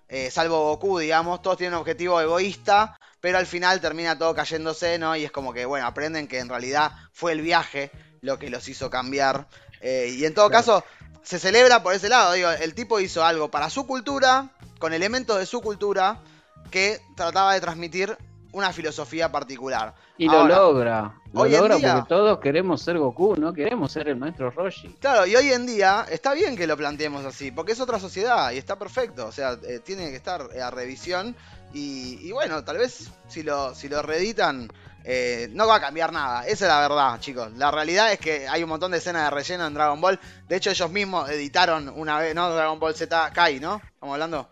eh, 0.09 0.29
salvo 0.31 0.69
Goku, 0.69 1.00
digamos, 1.00 1.41
todos 1.41 1.57
tienen 1.57 1.75
un 1.75 1.81
objetivo 1.81 2.19
egoísta, 2.19 3.00
pero 3.19 3.38
al 3.38 3.45
final 3.45 3.81
termina 3.81 4.18
todo 4.18 4.35
cayéndose, 4.35 4.97
¿no? 5.00 5.15
Y 5.15 5.25
es 5.25 5.31
como 5.31 5.53
que, 5.53 5.65
bueno, 5.65 5.85
aprenden 5.85 6.27
que 6.27 6.39
en 6.39 6.50
realidad 6.50 6.91
fue 7.12 7.31
el 7.31 7.41
viaje 7.41 7.91
lo 8.21 8.38
que 8.39 8.50
los 8.50 8.68
hizo 8.68 8.89
cambiar. 8.89 9.47
Eh, 9.81 10.15
y 10.18 10.25
en 10.25 10.33
todo 10.33 10.50
caso, 10.50 10.83
se 11.23 11.39
celebra 11.39 11.83
por 11.83 11.94
ese 11.94 12.09
lado. 12.09 12.33
Digo, 12.33 12.50
el 12.50 12.73
tipo 12.73 13.00
hizo 13.00 13.23
algo 13.23 13.51
para 13.51 13.69
su 13.69 13.85
cultura, 13.85 14.50
con 14.79 14.94
elementos 14.94 15.38
de 15.38 15.45
su 15.45 15.62
cultura, 15.62 16.19
que 16.69 17.00
trataba 17.15 17.53
de 17.53 17.62
transmitir 17.62 18.18
una 18.51 18.74
filosofía 18.74 19.31
particular. 19.31 19.94
Y 20.18 20.27
lo 20.27 20.47
logra. 20.47 21.13
Lo 21.31 21.45
logra 21.45 21.77
porque 21.77 22.03
todos 22.09 22.39
queremos 22.39 22.81
ser 22.81 22.97
Goku, 22.97 23.35
no 23.35 23.53
queremos 23.53 23.91
ser 23.91 24.07
el 24.07 24.15
maestro 24.15 24.50
Roshi. 24.50 24.95
Claro, 25.00 25.27
y 25.27 25.35
hoy 25.35 25.51
en 25.51 25.65
día 25.65 26.06
está 26.09 26.33
bien 26.33 26.56
que 26.56 26.65
lo 26.65 26.75
planteemos 26.75 27.24
así, 27.25 27.51
porque 27.51 27.74
es 27.74 27.79
otra 27.79 28.00
sociedad 28.00 28.51
y 28.51 28.57
está 28.57 28.77
perfecto. 28.77 29.27
O 29.27 29.31
sea, 29.31 29.57
eh, 29.63 29.79
tiene 29.83 30.09
que 30.09 30.15
estar 30.15 30.41
a 30.59 30.71
revisión. 30.71 31.35
Y, 31.73 32.31
bueno, 32.31 32.63
tal 32.63 32.77
vez 32.77 33.12
si 33.27 33.44
lo, 33.44 33.75
si 33.75 33.89
lo 33.89 34.01
reeditan 34.01 34.68
eh, 35.03 35.47
no 35.51 35.68
va 35.68 35.75
a 35.75 35.81
cambiar 35.81 36.12
nada. 36.12 36.47
Esa 36.47 36.65
es 36.65 36.69
la 36.71 36.80
verdad, 36.80 37.19
chicos. 37.19 37.51
La 37.53 37.69
realidad 37.69 38.12
es 38.12 38.19
que 38.19 38.47
hay 38.47 38.63
un 38.63 38.69
montón 38.69 38.91
de 38.91 38.97
escenas 38.97 39.25
de 39.25 39.30
relleno 39.30 39.68
en 39.68 39.73
Dragon 39.73 40.01
Ball. 40.01 40.19
De 40.47 40.56
hecho, 40.56 40.71
ellos 40.71 40.89
mismos 40.89 41.30
editaron 41.30 41.94
una 41.95 42.18
vez, 42.18 42.33
¿no? 42.33 42.50
Dragon 42.50 42.80
Ball 42.80 42.95
Z 42.95 43.31
Kai, 43.31 43.59
¿no? 43.59 43.81
Estamos 43.94 44.13
hablando. 44.13 44.50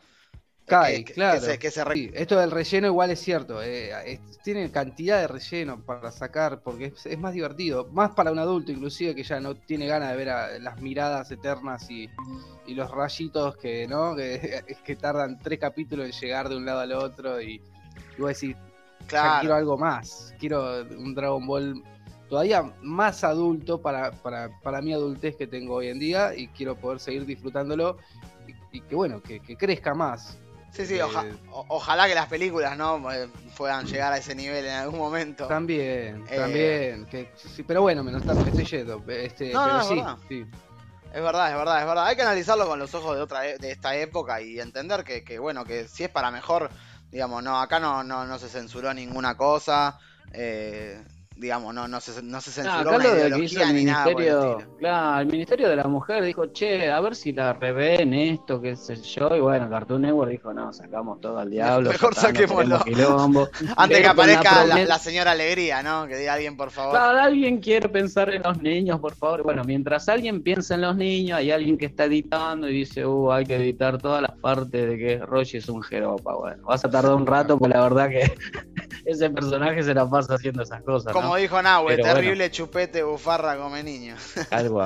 Kai, 0.66 1.04
claro. 1.04 1.42
esto 1.46 2.40
del 2.40 2.50
relleno 2.50 2.88
igual 2.88 3.12
es 3.12 3.20
cierto. 3.20 3.62
Eh, 3.62 4.20
tiene 4.44 4.72
cantidad 4.72 5.20
de 5.20 5.28
relleno 5.28 5.80
para 5.84 6.12
sacar 6.12 6.62
porque 6.62 6.94
es, 7.04 7.20
más 7.20 7.34
divertido. 7.34 7.88
Más 7.92 8.12
para 8.12 8.32
un 8.32 8.40
adulto, 8.40 8.72
inclusive, 8.72 9.14
que 9.14 9.24
ya 9.24 9.40
no 9.40 9.54
tiene 9.56 9.86
ganas 9.86 10.12
de 10.12 10.18
ver 10.18 10.62
las 10.62 10.82
miradas 10.82 11.30
eternas 11.30 11.90
y, 11.92 12.10
los 12.68 12.90
rayitos 12.90 13.58
que, 13.58 13.88
¿no? 13.88 14.16
Que, 14.16 14.64
que 14.84 14.96
tardan 14.96 15.38
tres 15.40 15.60
capítulos 15.60 16.08
en 16.08 16.12
llegar 16.14 16.50
de 16.50 16.58
un 16.58 16.66
lado 16.66 16.80
al 16.80 16.94
otro. 16.94 17.40
Y, 17.40 17.62
y 18.18 18.22
vos 18.22 18.40
decís, 18.40 18.56
quiero 19.08 19.56
algo 19.56 19.78
más. 19.78 20.34
Quiero 20.40 20.82
un 20.82 21.14
Dragon 21.14 21.46
Ball 21.46 21.84
todavía 22.30 22.74
más 22.82 23.24
adulto 23.24 23.82
para, 23.82 24.12
para, 24.12 24.50
para 24.62 24.82
mi 24.82 24.94
adultez 24.94 25.36
que 25.36 25.48
tengo 25.48 25.76
hoy 25.76 25.88
en 25.90 26.00
día 26.00 26.36
y 26.36 26.48
quiero 26.48 26.76
poder 26.76 27.00
seguir 27.00 27.26
disfrutándolo 27.26 27.98
y, 28.72 28.82
que 28.82 28.96
bueno, 28.96 29.22
que, 29.22 29.40
crezca 29.56 29.94
más. 29.94 30.38
Sí, 30.76 30.86
sí, 30.86 30.96
eh, 30.96 31.34
ojalá 31.52 32.08
que 32.08 32.16
las 32.16 32.28
películas 32.28 32.78
no 32.78 33.12
eh, 33.12 33.30
puedan 33.58 33.86
llegar 33.86 34.12
a 34.12 34.18
ese 34.18 34.36
nivel 34.36 34.66
en 34.66 34.74
algún 34.74 35.00
momento. 35.00 35.48
También, 35.48 36.26
eh, 36.30 36.36
también. 36.36 37.06
Que, 37.06 37.32
sí, 37.36 37.64
pero 37.64 37.82
bueno, 37.82 38.04
me, 38.04 38.18
está, 38.18 38.34
me 38.34 38.50
estoy 38.50 38.66
yendo. 38.66 39.04
Este, 39.08 39.52
pero 39.54 39.84
sí, 39.84 40.04
sí. 40.28 40.46
Es 41.14 41.22
verdad, 41.22 41.52
es 41.52 41.58
verdad, 41.58 41.80
es 41.80 41.88
verdad. 41.88 42.06
Hay 42.08 42.18
que 42.18 42.24
analizarlo 42.24 42.68
con 42.68 42.78
los 42.78 42.94
ojos 42.94 43.16
de 43.16 43.22
otra 43.22 43.48
e, 43.48 43.58
de 43.58 43.72
esta 43.72 43.96
época 43.96 44.42
y 44.42 44.60
entender 44.60 45.06
que, 45.06 45.24
que 45.24 45.40
bueno, 45.40 45.64
que 45.64 45.88
si 45.88 46.04
es 46.04 46.10
para 46.10 46.30
mejor, 46.30 46.70
Digamos, 47.16 47.44
no, 47.44 47.62
acá 47.62 47.80
no, 47.80 48.04
no, 48.04 48.26
no 48.26 48.38
se 48.38 48.50
censuró 48.50 48.94
ninguna 48.94 49.38
cosa. 49.38 49.98
Eh, 50.34 51.02
digamos, 51.38 51.74
no, 51.74 51.88
no, 51.88 52.00
se, 52.00 52.24
no 52.24 52.40
se 52.40 52.52
censuró 52.52 52.98
no, 52.98 53.02
el 53.02 53.36
ministerio, 53.74 54.58
Claro, 54.80 55.22
el 55.22 55.28
Ministerio 55.28 55.70
de 55.70 55.76
la 55.76 55.84
Mujer 55.84 56.24
dijo, 56.24 56.48
che, 56.48 56.90
a 56.90 57.02
ver 57.02 57.16
si 57.16 57.34
la 57.34 57.54
revén 57.54 58.14
esto, 58.14 58.62
qué 58.62 58.76
sé 58.76 58.96
yo, 58.96 59.36
y 59.36 59.42
bueno, 59.42 59.70
Cartoon 59.70 60.04
Network 60.04 60.32
dijo, 60.32 60.54
no, 60.54 60.72
sacamos 60.72 61.20
todo 61.20 61.40
al 61.40 61.50
diablo. 61.50 61.92
Mejor 61.92 62.16
saquémoslo. 62.16 62.80
Antes 63.76 64.00
que 64.00 64.08
aparezca 64.08 64.66
la, 64.66 64.98
señora 64.98 65.32
Alegría, 65.32 65.84
¿no? 65.84 66.08
Que 66.08 66.16
diga 66.18 66.34
alguien, 66.34 66.56
por 66.56 66.72
favor. 66.72 66.94
Claro, 66.94 67.20
alguien 67.20 67.60
quiere 67.60 67.90
pensar 67.90 68.34
en 68.34 68.42
los 68.42 68.62
niños, 68.62 69.00
por 69.02 69.14
favor. 69.14 69.44
Bueno, 69.44 69.64
mientras 69.66 70.08
alguien 70.08 70.42
piensa 70.42 70.76
en 70.76 70.82
los 70.82 70.96
niños, 70.96 71.40
hay 71.40 71.52
alguien 71.52 71.78
que 71.78 71.86
está 71.88 72.06
editando 72.06 72.70
y 72.70 72.74
dice, 72.74 73.06
uh, 73.06 73.32
hay 73.32 73.46
que 73.46 73.56
editar 73.58 73.98
todas 73.98 74.22
las 74.22 74.32
partes 74.40 74.90
de 74.90 74.98
que 74.98 75.18
Roshi 75.18 75.58
es 75.58 75.68
un 75.68 75.82
jeropa. 75.84 76.34
Bueno, 76.34 76.64
vas 76.64 76.86
a 76.86 76.90
tardar 76.90 77.14
un 77.14 77.26
rato, 77.26 77.58
porque 77.58 77.74
la 77.74 77.84
verdad 77.84 78.10
que 78.10 78.34
ese 79.06 79.30
personaje 79.30 79.84
se 79.84 79.94
la 79.94 80.10
pasa 80.10 80.36
haciendo 80.36 80.64
esas 80.64 80.82
cosas 80.82 81.14
Como 81.14 81.36
dijo 81.36 81.62
Nahue, 81.62 81.98
terrible 81.98 82.50
chupete 82.50 83.04
bufarra 83.04 83.58
come 83.58 83.84
niño. 83.84 84.16
Algo 84.52 84.84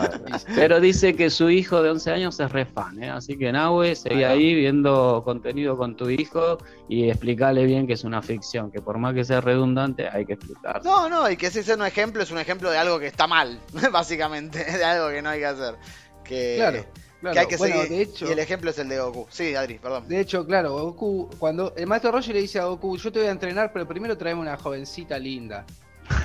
Pero 0.56 0.80
dice 0.80 1.16
que 1.16 1.30
su 1.30 1.50
hijo 1.50 1.82
de 1.82 1.90
11 1.92 2.12
años 2.12 2.40
es 2.40 2.52
re 2.52 2.66
fan, 2.66 3.02
¿eh? 3.02 3.10
así 3.10 3.38
que 3.38 3.52
Nahue, 3.52 3.96
seguí 3.96 4.24
ahí 4.24 4.54
viendo 4.54 5.22
contenido 5.24 5.78
con 5.78 5.96
tu 5.96 6.10
hijo 6.10 6.58
y 6.88 7.10
explicarle 7.10 7.66
bien 7.66 7.88
que 7.88 7.94
es 7.94 8.04
una 8.04 8.22
ficción, 8.22 8.72
que 8.72 8.82
por 8.82 8.98
más 8.98 9.14
que 9.14 9.24
sea 9.24 9.42
redundante 9.42 10.08
hay 10.10 10.26
que 10.26 10.34
explicar. 10.34 10.84
No, 10.84 11.10
no, 11.10 11.30
y 11.30 11.38
que 11.38 11.50
si 11.50 11.60
es 11.60 11.70
un 11.70 11.86
ejemplo, 11.86 12.22
es 12.22 12.32
un 12.32 12.40
ejemplo 12.40 12.70
de 12.70 12.78
algo 12.78 13.00
que 13.00 13.08
está 13.08 13.28
mal, 13.28 13.60
básicamente, 13.92 14.64
de 14.64 14.84
algo 14.84 15.10
que 15.10 15.22
no 15.22 15.30
hay 15.30 15.40
que 15.40 15.46
hacer. 15.46 15.76
Que... 16.24 16.56
Claro. 16.58 16.86
Que 17.22 17.40
hay 17.40 17.48
que 17.48 17.58
seguir. 17.58 17.90
De 17.90 18.02
hecho, 18.02 18.28
y 18.28 18.32
el 18.32 18.40
ejemplo 18.40 18.70
es 18.70 18.80
el 18.80 18.88
de 18.90 19.00
Goku. 19.00 19.28
Sí, 19.30 19.54
Adri, 19.56 19.78
perdón. 19.78 20.08
De 20.08 20.20
hecho, 20.20 20.46
claro, 20.46 20.74
Goku, 20.74 21.30
cuando 21.38 21.74
el 21.76 21.86
maestro 21.88 22.12
Roger 22.12 22.36
le 22.36 22.42
dice 22.42 22.60
a 22.60 22.66
Goku, 22.66 22.98
yo 22.98 23.12
te 23.12 23.20
voy 23.20 23.28
a 23.28 23.32
entrenar, 23.32 23.74
pero 23.74 23.88
primero 23.88 24.18
traeme 24.18 24.42
una 24.42 24.58
jovencita 24.58 25.20
linda. 25.20 25.66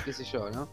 qué 0.05 0.13
sé 0.13 0.23
yo, 0.23 0.49
¿no? 0.49 0.69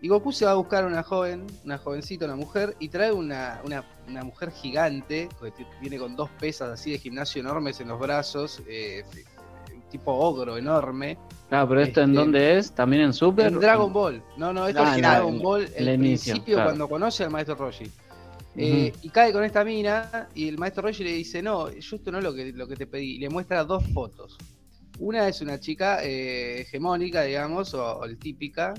Y 0.00 0.08
Goku 0.08 0.32
se 0.32 0.44
va 0.44 0.50
a 0.50 0.54
buscar 0.54 0.84
una 0.84 1.02
joven, 1.02 1.46
una 1.64 1.78
jovencita, 1.78 2.24
una 2.24 2.36
mujer, 2.36 2.76
y 2.80 2.88
trae 2.88 3.12
una, 3.12 3.60
una, 3.64 3.84
una 4.08 4.24
mujer 4.24 4.50
gigante, 4.50 5.28
que 5.40 5.64
viene 5.80 5.96
con 5.96 6.16
dos 6.16 6.28
pesas 6.40 6.70
así 6.70 6.90
de 6.90 6.98
gimnasio 6.98 7.40
enormes 7.40 7.80
en 7.80 7.88
los 7.88 8.00
brazos, 8.00 8.62
eh, 8.68 9.04
tipo 9.90 10.12
ogro 10.12 10.56
enorme. 10.56 11.18
Ah, 11.50 11.64
pero 11.68 11.82
esto 11.82 12.00
en 12.00 12.10
este, 12.10 12.20
dónde 12.20 12.58
es? 12.58 12.72
¿También 12.72 13.02
en 13.02 13.12
Super? 13.12 13.46
En 13.46 13.60
Dragon 13.60 13.92
Ball. 13.92 14.22
No, 14.36 14.52
no, 14.52 14.66
esto 14.66 14.82
es 14.82 14.94
en 14.96 15.02
Dragon 15.02 15.38
Ball, 15.40 15.70
el, 15.76 15.88
el 15.88 15.98
principio 16.00 16.62
cuando 16.64 16.88
conoce 16.88 17.24
al 17.24 17.30
maestro 17.30 17.54
Roshi. 17.54 17.84
Eh, 18.56 18.92
y 19.00 19.08
cae 19.08 19.32
con 19.32 19.44
esta 19.44 19.64
mina 19.64 20.28
y 20.34 20.48
el 20.48 20.58
maestro 20.58 20.82
Roger 20.82 21.06
le 21.06 21.14
dice, 21.14 21.42
no, 21.42 21.70
yo 21.70 21.96
esto 21.96 22.12
no 22.12 22.18
es 22.18 22.24
lo 22.24 22.34
que, 22.34 22.52
lo 22.52 22.68
que 22.68 22.76
te 22.76 22.86
pedí. 22.86 23.16
Y 23.16 23.18
le 23.18 23.30
muestra 23.30 23.64
dos 23.64 23.84
fotos. 23.92 24.36
Una 24.98 25.26
es 25.28 25.40
una 25.40 25.58
chica 25.58 26.04
eh, 26.04 26.60
hegemónica, 26.60 27.22
digamos, 27.22 27.74
o, 27.74 28.00
típica. 28.20 28.74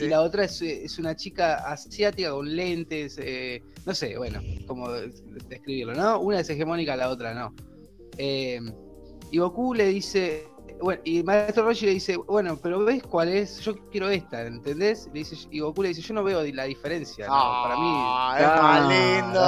Y 0.00 0.08
la 0.08 0.22
otra 0.22 0.44
es, 0.44 0.98
una 0.98 1.14
chica 1.14 1.70
asiática 1.70 2.30
con 2.30 2.54
lentes, 2.54 3.18
eh, 3.22 3.62
no 3.84 3.94
sé, 3.94 4.16
bueno, 4.16 4.40
como 4.66 4.90
describirlo, 4.90 5.94
¿no? 5.94 6.18
Una 6.20 6.40
es 6.40 6.48
hegemónica, 6.50 6.96
la 6.96 7.10
otra 7.10 7.34
no. 7.34 7.54
y 8.18 9.38
Goku 9.38 9.74
le 9.74 9.86
dice, 9.88 10.48
bueno, 10.80 11.00
y 11.04 11.22
Maestro 11.22 11.64
Roshi 11.64 11.86
le 11.86 11.92
dice, 11.92 12.16
bueno, 12.16 12.58
pero 12.62 12.84
¿ves 12.84 13.02
cuál 13.02 13.28
es? 13.28 13.60
Yo 13.60 13.74
quiero 13.90 14.08
esta, 14.08 14.42
¿entendés? 14.42 15.06
Le 15.12 15.20
dice, 15.20 15.36
y 15.50 15.60
Goku 15.60 15.82
le 15.82 15.88
dice, 15.88 16.02
yo 16.02 16.14
no 16.14 16.22
veo 16.22 16.42
la 16.42 16.64
diferencia, 16.64 17.26
para 17.26 17.76
mí... 17.76 17.86
Ah, 17.86 18.36
es 18.38 18.62
más 18.62 18.88
lindo. 18.88 19.40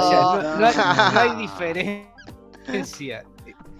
no, 1.13 1.19
hay, 1.19 1.35
diferencia. 1.35 3.23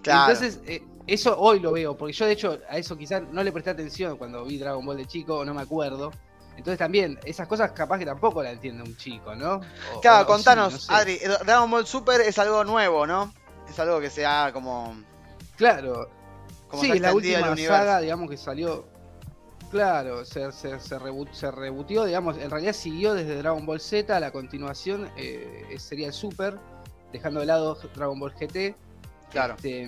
Entonces, 0.03 0.61
eh, 0.65 0.83
eso 1.07 1.37
hoy 1.39 1.59
lo 1.59 1.71
veo, 1.71 1.97
porque 1.97 2.13
yo 2.13 2.25
de 2.25 2.33
hecho 2.33 2.59
a 2.69 2.77
eso 2.77 2.97
quizás 2.97 3.23
no 3.31 3.43
le 3.43 3.51
presté 3.51 3.71
atención 3.71 4.17
cuando 4.17 4.45
vi 4.45 4.57
Dragon 4.57 4.85
Ball 4.85 4.97
de 4.97 5.05
chico, 5.05 5.43
no 5.43 5.53
me 5.53 5.61
acuerdo. 5.61 6.11
Entonces 6.55 6.77
también, 6.77 7.17
esas 7.23 7.47
cosas 7.47 7.71
capaz 7.71 7.99
que 7.99 8.05
tampoco 8.05 8.43
la 8.43 8.51
entiende 8.51 8.83
un 8.83 8.95
chico, 8.97 9.33
¿no? 9.33 9.61
claro, 10.01 10.27
contanos, 10.27 10.89
Adri, 10.89 11.17
Dragon 11.45 11.71
Ball 11.71 11.87
Super 11.87 12.21
es 12.21 12.37
algo 12.37 12.63
nuevo, 12.63 13.07
¿no? 13.07 13.33
Es 13.69 13.79
algo 13.79 13.99
que 13.99 14.09
sea 14.09 14.51
como... 14.53 15.01
Claro, 15.55 16.09
sí, 16.73 16.99
la 16.99 17.13
última 17.13 17.55
saga, 17.57 17.99
digamos, 18.01 18.29
que 18.29 18.37
salió. 18.37 18.85
Claro, 19.71 20.25
se, 20.25 20.51
se, 20.51 20.79
se, 20.79 20.97
rebutió, 20.97 22.05
digamos, 22.05 22.37
en 22.39 22.49
realidad 22.49 22.73
siguió 22.73 23.13
desde 23.13 23.35
Dragon 23.35 23.67
Ball 23.67 23.79
Z, 23.79 24.19
la 24.19 24.31
continuación 24.31 25.09
eh, 25.15 25.75
sería 25.77 26.07
el 26.07 26.13
Super, 26.13 26.57
dejando 27.13 27.41
de 27.41 27.45
lado 27.45 27.77
Dragon 27.95 28.19
Ball 28.19 28.33
GT. 28.33 28.75
Claro. 29.29 29.53
Este, 29.55 29.87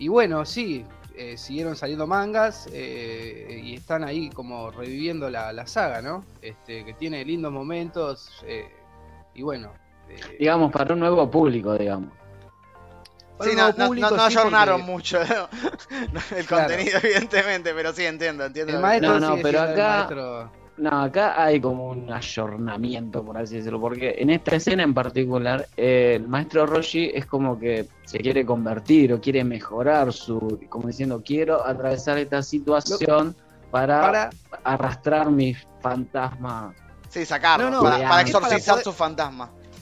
y 0.00 0.08
bueno, 0.08 0.44
sí, 0.44 0.84
eh, 1.14 1.36
siguieron 1.36 1.76
saliendo 1.76 2.08
mangas 2.08 2.68
eh, 2.72 3.60
y 3.62 3.74
están 3.74 4.02
ahí 4.02 4.28
como 4.30 4.72
reviviendo 4.72 5.30
la, 5.30 5.52
la, 5.52 5.68
saga, 5.68 6.02
¿no? 6.02 6.24
Este, 6.40 6.84
que 6.84 6.94
tiene 6.94 7.24
lindos 7.24 7.52
momentos 7.52 8.44
y 9.34 9.42
bueno. 9.42 9.72
digamos, 10.40 10.72
para 10.72 10.94
un 10.94 11.00
nuevo 11.00 11.30
público, 11.30 11.78
digamos. 11.78 12.21
Sí, 13.40 13.50
no, 13.56 13.72
no, 13.72 14.22
ayornaron 14.22 14.82
mucho 14.82 15.18
el 16.36 16.46
contenido, 16.46 16.98
evidentemente, 17.02 17.72
pero 17.74 17.92
sí 17.92 18.04
entiendo, 18.04 18.44
entiendo. 18.44 18.74
El 18.74 18.80
maestro 18.80 19.18
no, 19.18 19.36
no, 19.36 19.42
pero 19.42 19.60
acá. 19.60 20.50
No, 20.78 21.02
acá 21.02 21.42
hay 21.42 21.60
como 21.60 21.90
un 21.90 22.10
ayornamiento, 22.10 23.22
por 23.22 23.36
así 23.36 23.56
decirlo, 23.56 23.80
porque 23.80 24.16
en 24.18 24.30
esta 24.30 24.56
escena 24.56 24.82
en 24.82 24.94
particular, 24.94 25.68
el 25.76 26.26
maestro 26.26 26.66
Roshi 26.66 27.10
es 27.14 27.26
como 27.26 27.58
que 27.58 27.86
se 28.04 28.18
quiere 28.18 28.46
convertir 28.46 29.12
o 29.12 29.20
quiere 29.20 29.44
mejorar 29.44 30.12
su, 30.12 30.60
como 30.70 30.88
diciendo, 30.88 31.22
quiero 31.24 31.64
atravesar 31.66 32.18
esta 32.18 32.42
situación 32.42 33.36
para, 33.70 34.30
arrastrar 34.64 35.30
mis 35.30 35.58
fantasmas. 35.80 36.74
Sí, 37.10 37.26
sacarlo, 37.26 37.82
para, 37.82 38.08
para, 38.08 38.22
exorcizar 38.22 38.82
su 38.82 38.92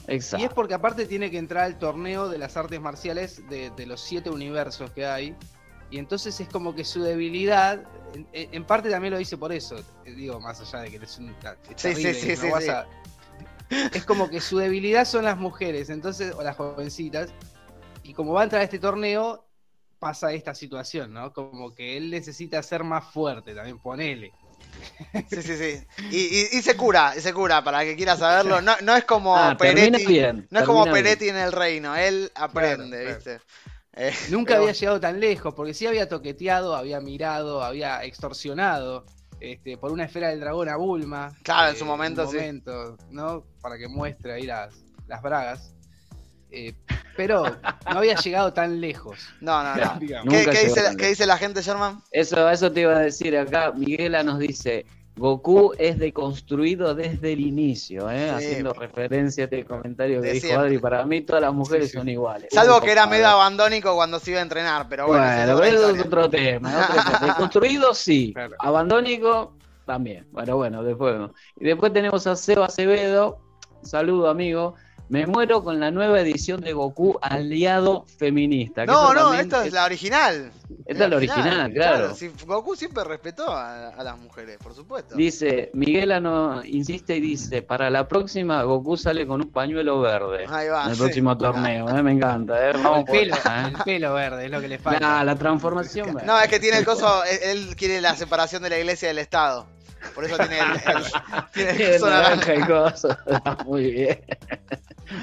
Y 0.07 0.43
es 0.43 0.53
porque 0.53 0.73
aparte 0.73 1.05
tiene 1.05 1.29
que 1.29 1.37
entrar 1.37 1.65
al 1.65 1.77
torneo 1.77 2.27
de 2.27 2.37
las 2.37 2.57
artes 2.57 2.81
marciales 2.81 3.47
de, 3.49 3.85
los 3.85 4.01
siete 4.01 4.29
universos 4.29 4.91
que 4.91 5.05
hay. 5.05 5.35
Y 5.89 5.97
entonces 5.99 6.39
es 6.39 6.47
como 6.47 6.73
que 6.73 6.85
su 6.85 7.01
debilidad, 7.03 7.83
en, 8.31 8.65
parte 8.65 8.89
también 8.89 9.13
lo 9.13 9.19
dice 9.19 9.37
por 9.37 9.51
eso, 9.51 9.77
eh, 10.05 10.13
digo, 10.13 10.39
más 10.39 10.61
allá 10.61 10.83
de 10.83 10.91
que 10.91 11.03
es 11.03 11.17
un... 11.17 11.35
Sí, 11.75 11.95
sí, 11.95 12.13
sí, 12.13 12.35
sí, 12.35 12.47
Es 13.93 14.05
como 14.05 14.29
que 14.29 14.39
su 14.39 14.57
debilidad 14.57 15.05
son 15.05 15.25
las 15.25 15.37
mujeres, 15.37 15.89
entonces, 15.89 16.33
o 16.33 16.43
las 16.43 16.55
jovencitas. 16.55 17.33
Y 18.03 18.13
como 18.13 18.33
va 18.33 18.41
a 18.41 18.43
entrar 18.45 18.61
a 18.61 18.63
este 18.63 18.79
torneo, 18.79 19.45
pasa 19.99 20.33
esta 20.33 20.55
situación, 20.55 21.13
¿no? 21.13 21.31
Como 21.31 21.75
que 21.75 21.97
él 21.97 22.09
necesita 22.09 22.63
ser 22.63 22.83
más 22.83 23.05
fuerte, 23.11 23.53
también 23.53 23.77
ponele. 23.77 24.31
Sí, 25.29 25.41
sí, 25.41 25.57
sí. 25.57 25.83
Y, 26.11 26.61
se 26.61 26.75
cura, 26.75 27.13
se 27.13 27.33
cura, 27.33 27.63
para 27.63 27.83
que 27.83 27.95
quiera 27.95 28.15
saberlo. 28.15 28.61
No, 28.61 28.75
no 28.81 28.95
es 28.95 29.03
como 29.03 29.35
ah, 29.35 29.57
Peretti. 29.57 30.21
no 30.49 30.59
es 30.59 30.65
como 30.65 30.85
Peretti 30.85 31.29
en 31.29 31.37
el 31.37 31.51
reino, 31.51 31.95
él 31.95 32.31
aprende, 32.35 33.05
¿viste? 33.05 33.39
Eh, 33.93 34.13
Nunca 34.29 34.57
había 34.57 34.71
llegado 34.71 34.99
tan 34.99 35.19
lejos, 35.19 35.53
porque 35.53 35.73
sí 35.73 35.85
había 35.85 36.07
toqueteado, 36.07 36.75
había 36.75 37.01
mirado, 37.01 37.61
había 37.61 38.03
extorsionado 38.03 39.05
este, 39.41 39.77
por 39.77 39.91
una 39.91 40.05
esfera 40.05 40.29
del 40.29 40.39
dragón 40.39 40.69
a 40.69 40.77
Bulma. 40.77 41.33
Claro, 41.43 41.71
en 41.71 41.75
su 41.75 41.83
eh, 41.83 41.87
momento, 41.87 42.31
sí. 42.31 42.37
¿no? 43.09 43.43
Para 43.61 43.77
que 43.77 43.87
muestre 43.87 44.33
ahí 44.33 44.43
las, 44.43 44.73
las 45.07 45.21
bragas. 45.21 45.73
Eh, 46.51 46.73
pero 47.15 47.43
no 47.91 47.97
había 47.97 48.15
llegado 48.15 48.53
tan 48.53 48.81
lejos. 48.81 49.19
No, 49.39 49.63
no, 49.63 49.75
no. 49.75 50.31
¿Qué, 50.31 51.07
dice, 51.07 51.25
la 51.25 51.37
gente, 51.37 51.61
Sherman? 51.61 52.01
Eso, 52.11 52.49
eso 52.49 52.71
te 52.71 52.81
iba 52.81 52.95
a 52.95 52.99
decir 52.99 53.37
acá. 53.37 53.71
Miguela 53.71 54.21
nos 54.21 54.39
dice: 54.39 54.85
Goku 55.15 55.73
es 55.77 55.97
deconstruido 55.97 56.93
desde 56.93 57.33
el 57.33 57.39
inicio, 57.39 58.09
¿eh? 58.11 58.29
haciendo 58.29 58.73
referencia 58.73 59.43
a 59.43 59.45
este 59.45 59.63
comentario 59.63 60.21
que 60.21 60.33
dijo 60.33 60.59
Adri. 60.59 60.77
Para 60.77 61.05
mí, 61.05 61.21
todas 61.21 61.41
las 61.41 61.53
mujeres 61.53 61.91
son 61.91 62.09
iguales. 62.09 62.49
Salvo 62.51 62.81
que 62.81 62.91
era 62.91 63.07
medio 63.07 63.27
abandónico 63.27 63.95
cuando 63.95 64.19
se 64.19 64.31
iba 64.31 64.39
a 64.39 64.43
entrenar, 64.43 64.87
pero 64.89 65.07
bueno. 65.07 65.23
Bueno, 65.23 65.63
eso 65.63 65.89
es 65.95 66.05
otro 66.05 66.29
tema. 66.29 66.89
Deconstruido, 67.21 67.93
sí. 67.93 68.33
Abandónico, 68.59 69.55
también. 69.85 70.27
Bueno, 70.31 70.57
bueno, 70.57 70.83
después. 70.83 71.15
Y 71.59 71.65
después 71.65 71.93
tenemos 71.93 72.27
a 72.27 72.35
Seba 72.35 72.65
Acevedo. 72.65 73.39
Saludo, 73.83 74.29
amigo 74.29 74.75
me 75.11 75.27
muero 75.27 75.61
con 75.61 75.77
la 75.81 75.91
nueva 75.91 76.21
edición 76.21 76.61
de 76.61 76.71
Goku 76.71 77.19
aliado 77.21 78.05
feminista. 78.17 78.85
no, 78.85 79.13
no, 79.13 79.33
esta 79.33 79.65
es, 79.65 79.73
la 79.73 79.83
original. 79.83 80.53
Esta 80.85 81.03
es 81.03 81.09
la 81.09 81.17
original, 81.17 81.73
claro. 81.73 82.15
Goku 82.45 82.77
siempre 82.77 83.03
respetó 83.03 83.45
a, 83.49 83.93
las 84.01 84.17
mujeres, 84.17 84.57
por 84.63 84.73
supuesto. 84.73 85.13
Dice, 85.15 85.69
Miguel 85.73 86.23
no 86.23 86.63
insiste 86.63 87.17
y 87.17 87.19
dice, 87.19 87.61
para 87.61 87.89
la 87.89 88.07
próxima 88.07 88.63
Goku 88.63 88.95
sale 88.95 89.27
con 89.27 89.41
un 89.41 89.51
pañuelo 89.51 89.99
verde. 89.99 90.45
Ahí 90.47 90.69
va. 90.69 90.85
En 90.85 90.91
el 90.91 90.97
próximo 90.97 91.37
torneo, 91.37 91.89
eh, 91.89 92.01
me 92.01 92.13
encanta. 92.13 92.69
Eh. 92.69 92.71
el, 92.71 93.03
pelo, 93.03 93.35
¿eh? 93.35 93.39
el 93.65 93.83
pelo 93.83 94.13
verde, 94.13 94.45
es 94.45 94.51
lo 94.51 94.61
que 94.61 94.69
le 94.69 94.79
falta. 94.79 95.25
la 95.25 95.35
transformación 95.35 96.19
No, 96.25 96.39
es 96.39 96.47
que 96.47 96.61
tiene 96.61 96.77
el 96.77 96.85
coso, 96.85 97.25
él 97.25 97.75
quiere 97.75 97.99
la 97.99 98.15
separación 98.15 98.63
de 98.63 98.69
la 98.69 98.79
iglesia 98.79 99.07
y 99.07 99.09
del 99.09 99.19
Estado. 99.19 99.67
Por 100.15 100.25
eso 100.25 100.37
tiene 100.37 100.59
el, 100.59 100.65
tiene 101.53 101.95
el 101.95 102.01
naranja 102.01 102.55
y 102.55 102.61
cosas. 102.61 103.17
Muy 103.65 103.91
bien. 103.91 104.21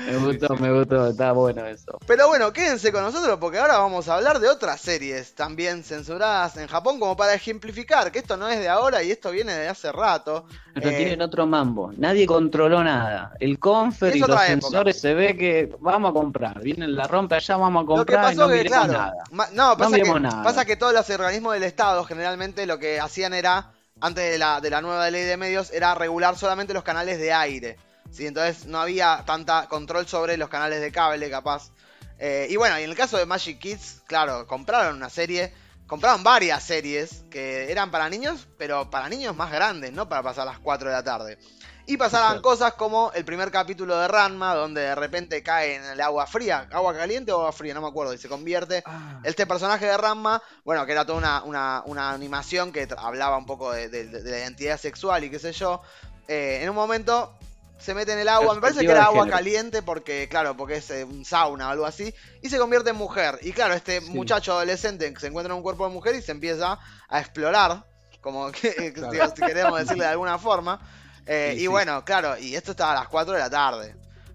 Me 0.06 0.16
gustó, 0.16 0.54
me 0.56 0.72
gustó, 0.72 1.08
está 1.08 1.32
bueno 1.32 1.66
eso. 1.66 1.98
Pero 2.06 2.28
bueno, 2.28 2.52
quédense 2.52 2.92
con 2.92 3.02
nosotros 3.02 3.38
porque 3.40 3.58
ahora 3.58 3.78
vamos 3.78 4.08
a 4.08 4.16
hablar 4.16 4.38
de 4.38 4.48
otras 4.48 4.80
series 4.80 5.34
también 5.34 5.82
censuradas 5.82 6.56
en 6.56 6.66
Japón 6.66 7.00
como 7.00 7.16
para 7.16 7.34
ejemplificar 7.34 8.12
que 8.12 8.18
esto 8.18 8.36
no 8.36 8.48
es 8.48 8.58
de 8.58 8.68
ahora 8.68 9.02
y 9.02 9.10
esto 9.10 9.30
viene 9.30 9.52
de 9.52 9.68
hace 9.68 9.90
rato. 9.92 10.44
Pero 10.74 10.90
eh, 10.90 10.96
tienen 10.96 11.22
otro 11.22 11.46
mambo, 11.46 11.92
nadie 11.96 12.26
controló 12.26 12.84
nada. 12.84 13.32
El 13.40 13.58
confer 13.58 14.16
y 14.16 14.20
los 14.20 14.40
sensores 14.42 15.00
se 15.00 15.14
ve 15.14 15.36
que 15.36 15.74
vamos 15.80 16.10
a 16.10 16.12
comprar, 16.12 16.60
vienen 16.60 16.94
la 16.94 17.06
rompe 17.06 17.36
allá, 17.36 17.56
vamos 17.56 17.84
a 17.84 17.86
comprar 17.86 18.32
y 18.32 18.36
no 18.36 18.48
que, 18.48 18.64
nada. 18.64 19.14
no, 19.52 19.76
pasa, 19.76 19.96
que, 19.96 20.28
pasa 20.44 20.64
que 20.64 20.76
todos 20.76 20.92
los 20.92 21.08
organismos 21.08 21.54
del 21.54 21.64
Estado 21.64 22.04
generalmente 22.04 22.66
lo 22.66 22.78
que 22.78 23.00
hacían 23.00 23.32
era 23.32 23.72
antes 24.00 24.30
de 24.30 24.38
la, 24.38 24.60
de 24.60 24.70
la 24.70 24.80
nueva 24.80 25.10
ley 25.10 25.24
de 25.24 25.36
medios, 25.36 25.72
era 25.72 25.94
regular 25.94 26.36
solamente 26.36 26.74
los 26.74 26.84
canales 26.84 27.18
de 27.18 27.32
aire. 27.32 27.76
¿Sí? 28.10 28.26
Entonces 28.26 28.66
no 28.66 28.80
había 28.80 29.22
tanta 29.26 29.68
control 29.68 30.06
sobre 30.06 30.36
los 30.36 30.48
canales 30.48 30.80
de 30.80 30.92
cable, 30.92 31.30
capaz. 31.30 31.70
Eh, 32.18 32.48
y 32.50 32.56
bueno, 32.56 32.78
y 32.78 32.82
en 32.82 32.90
el 32.90 32.96
caso 32.96 33.16
de 33.16 33.26
Magic 33.26 33.58
Kids, 33.58 34.02
claro, 34.06 34.46
compraron 34.46 34.96
una 34.96 35.10
serie 35.10 35.52
compraron 35.88 36.22
varias 36.22 36.62
series 36.62 37.24
que 37.30 37.72
eran 37.72 37.90
para 37.90 38.08
niños, 38.08 38.46
pero 38.58 38.90
para 38.90 39.08
niños 39.08 39.34
más 39.34 39.50
grandes, 39.50 39.90
no 39.92 40.08
para 40.08 40.22
pasar 40.22 40.46
las 40.46 40.58
4 40.58 40.90
de 40.90 40.94
la 40.94 41.02
tarde. 41.02 41.38
Y 41.86 41.96
pasaban 41.96 42.42
cosas 42.42 42.74
como 42.74 43.10
el 43.14 43.24
primer 43.24 43.50
capítulo 43.50 43.96
de 43.96 44.06
Ranma, 44.06 44.54
donde 44.54 44.82
de 44.82 44.94
repente 44.94 45.42
cae 45.42 45.76
en 45.76 45.84
el 45.84 46.00
agua 46.02 46.26
fría, 46.26 46.68
agua 46.70 46.94
caliente 46.94 47.32
o 47.32 47.36
agua 47.36 47.52
fría, 47.52 47.72
no 47.72 47.80
me 47.80 47.88
acuerdo, 47.88 48.12
y 48.12 48.18
se 48.18 48.28
convierte. 48.28 48.82
Ah. 48.84 49.20
Este 49.24 49.46
personaje 49.46 49.86
de 49.86 49.96
Ranma, 49.96 50.42
bueno, 50.66 50.84
que 50.84 50.92
era 50.92 51.06
toda 51.06 51.42
una, 51.44 52.10
animación 52.10 52.72
que 52.72 52.86
hablaba 52.98 53.38
un 53.38 53.46
poco 53.46 53.72
de, 53.72 53.88
la 54.04 54.38
identidad 54.38 54.78
sexual 54.78 55.24
y 55.24 55.30
qué 55.30 55.38
sé 55.38 55.52
yo. 55.52 55.80
Eh, 56.28 56.58
en 56.60 56.68
un 56.68 56.76
momento 56.76 57.37
se 57.78 57.94
mete 57.94 58.12
en 58.12 58.18
el 58.18 58.28
agua, 58.28 58.54
me 58.54 58.60
parece 58.60 58.80
que 58.80 58.90
era 58.90 59.04
agua 59.04 59.28
caliente 59.28 59.82
porque, 59.82 60.28
claro, 60.28 60.56
porque 60.56 60.76
es 60.76 60.90
eh, 60.90 61.04
un 61.04 61.24
sauna 61.24 61.68
o 61.68 61.70
algo 61.70 61.86
así, 61.86 62.12
y 62.42 62.50
se 62.50 62.58
convierte 62.58 62.90
en 62.90 62.96
mujer. 62.96 63.38
Y 63.42 63.52
claro, 63.52 63.74
este 63.74 64.00
muchacho 64.00 64.52
adolescente 64.52 65.12
se 65.18 65.28
encuentra 65.28 65.52
en 65.52 65.58
un 65.58 65.62
cuerpo 65.62 65.86
de 65.86 65.94
mujer 65.94 66.16
y 66.16 66.22
se 66.22 66.32
empieza 66.32 66.78
a 67.08 67.20
explorar, 67.20 67.84
como 68.20 68.50
que, 68.50 68.92
si 69.36 69.42
queremos 69.42 69.78
decirle 69.78 70.04
de 70.04 70.10
alguna 70.10 70.38
forma. 70.38 70.80
Eh, 71.24 71.56
y 71.58 71.66
bueno, 71.66 72.04
claro, 72.04 72.36
y 72.38 72.56
esto 72.56 72.72
estaba 72.72 72.92
a 72.92 72.96
las 72.96 73.08
4 73.08 73.34
de 73.34 73.38
la 73.38 73.50
tarde. 73.50 73.94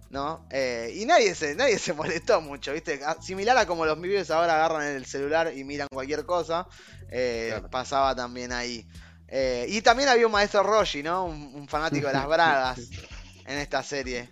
¿no? 0.10 0.46
Eh, 0.52 0.94
y 0.96 1.06
nadie 1.06 1.34
se, 1.34 1.56
nadie 1.56 1.80
se 1.80 1.92
molestó 1.94 2.40
mucho, 2.40 2.72
¿viste? 2.72 3.02
Similar 3.20 3.58
a 3.58 3.66
como 3.66 3.84
los 3.84 3.98
pibes 3.98 4.30
ahora 4.30 4.56
agarran 4.56 4.84
el 4.84 5.08
celular 5.08 5.52
y 5.56 5.64
miran 5.64 5.88
cualquier 5.92 6.24
cosa, 6.24 6.68
pasaba 7.72 8.16
también 8.16 8.54
ahí. 8.54 8.88
y 9.68 9.82
también 9.82 10.10
había 10.10 10.28
un 10.28 10.32
maestro 10.32 10.62
Roshi, 10.62 11.02
¿no? 11.02 11.26
Un, 11.26 11.68
fanático 11.68 12.08
de 12.08 12.14
las 12.14 12.28
bragas. 12.28 12.80
En 13.46 13.58
esta 13.58 13.84
serie. 13.84 14.30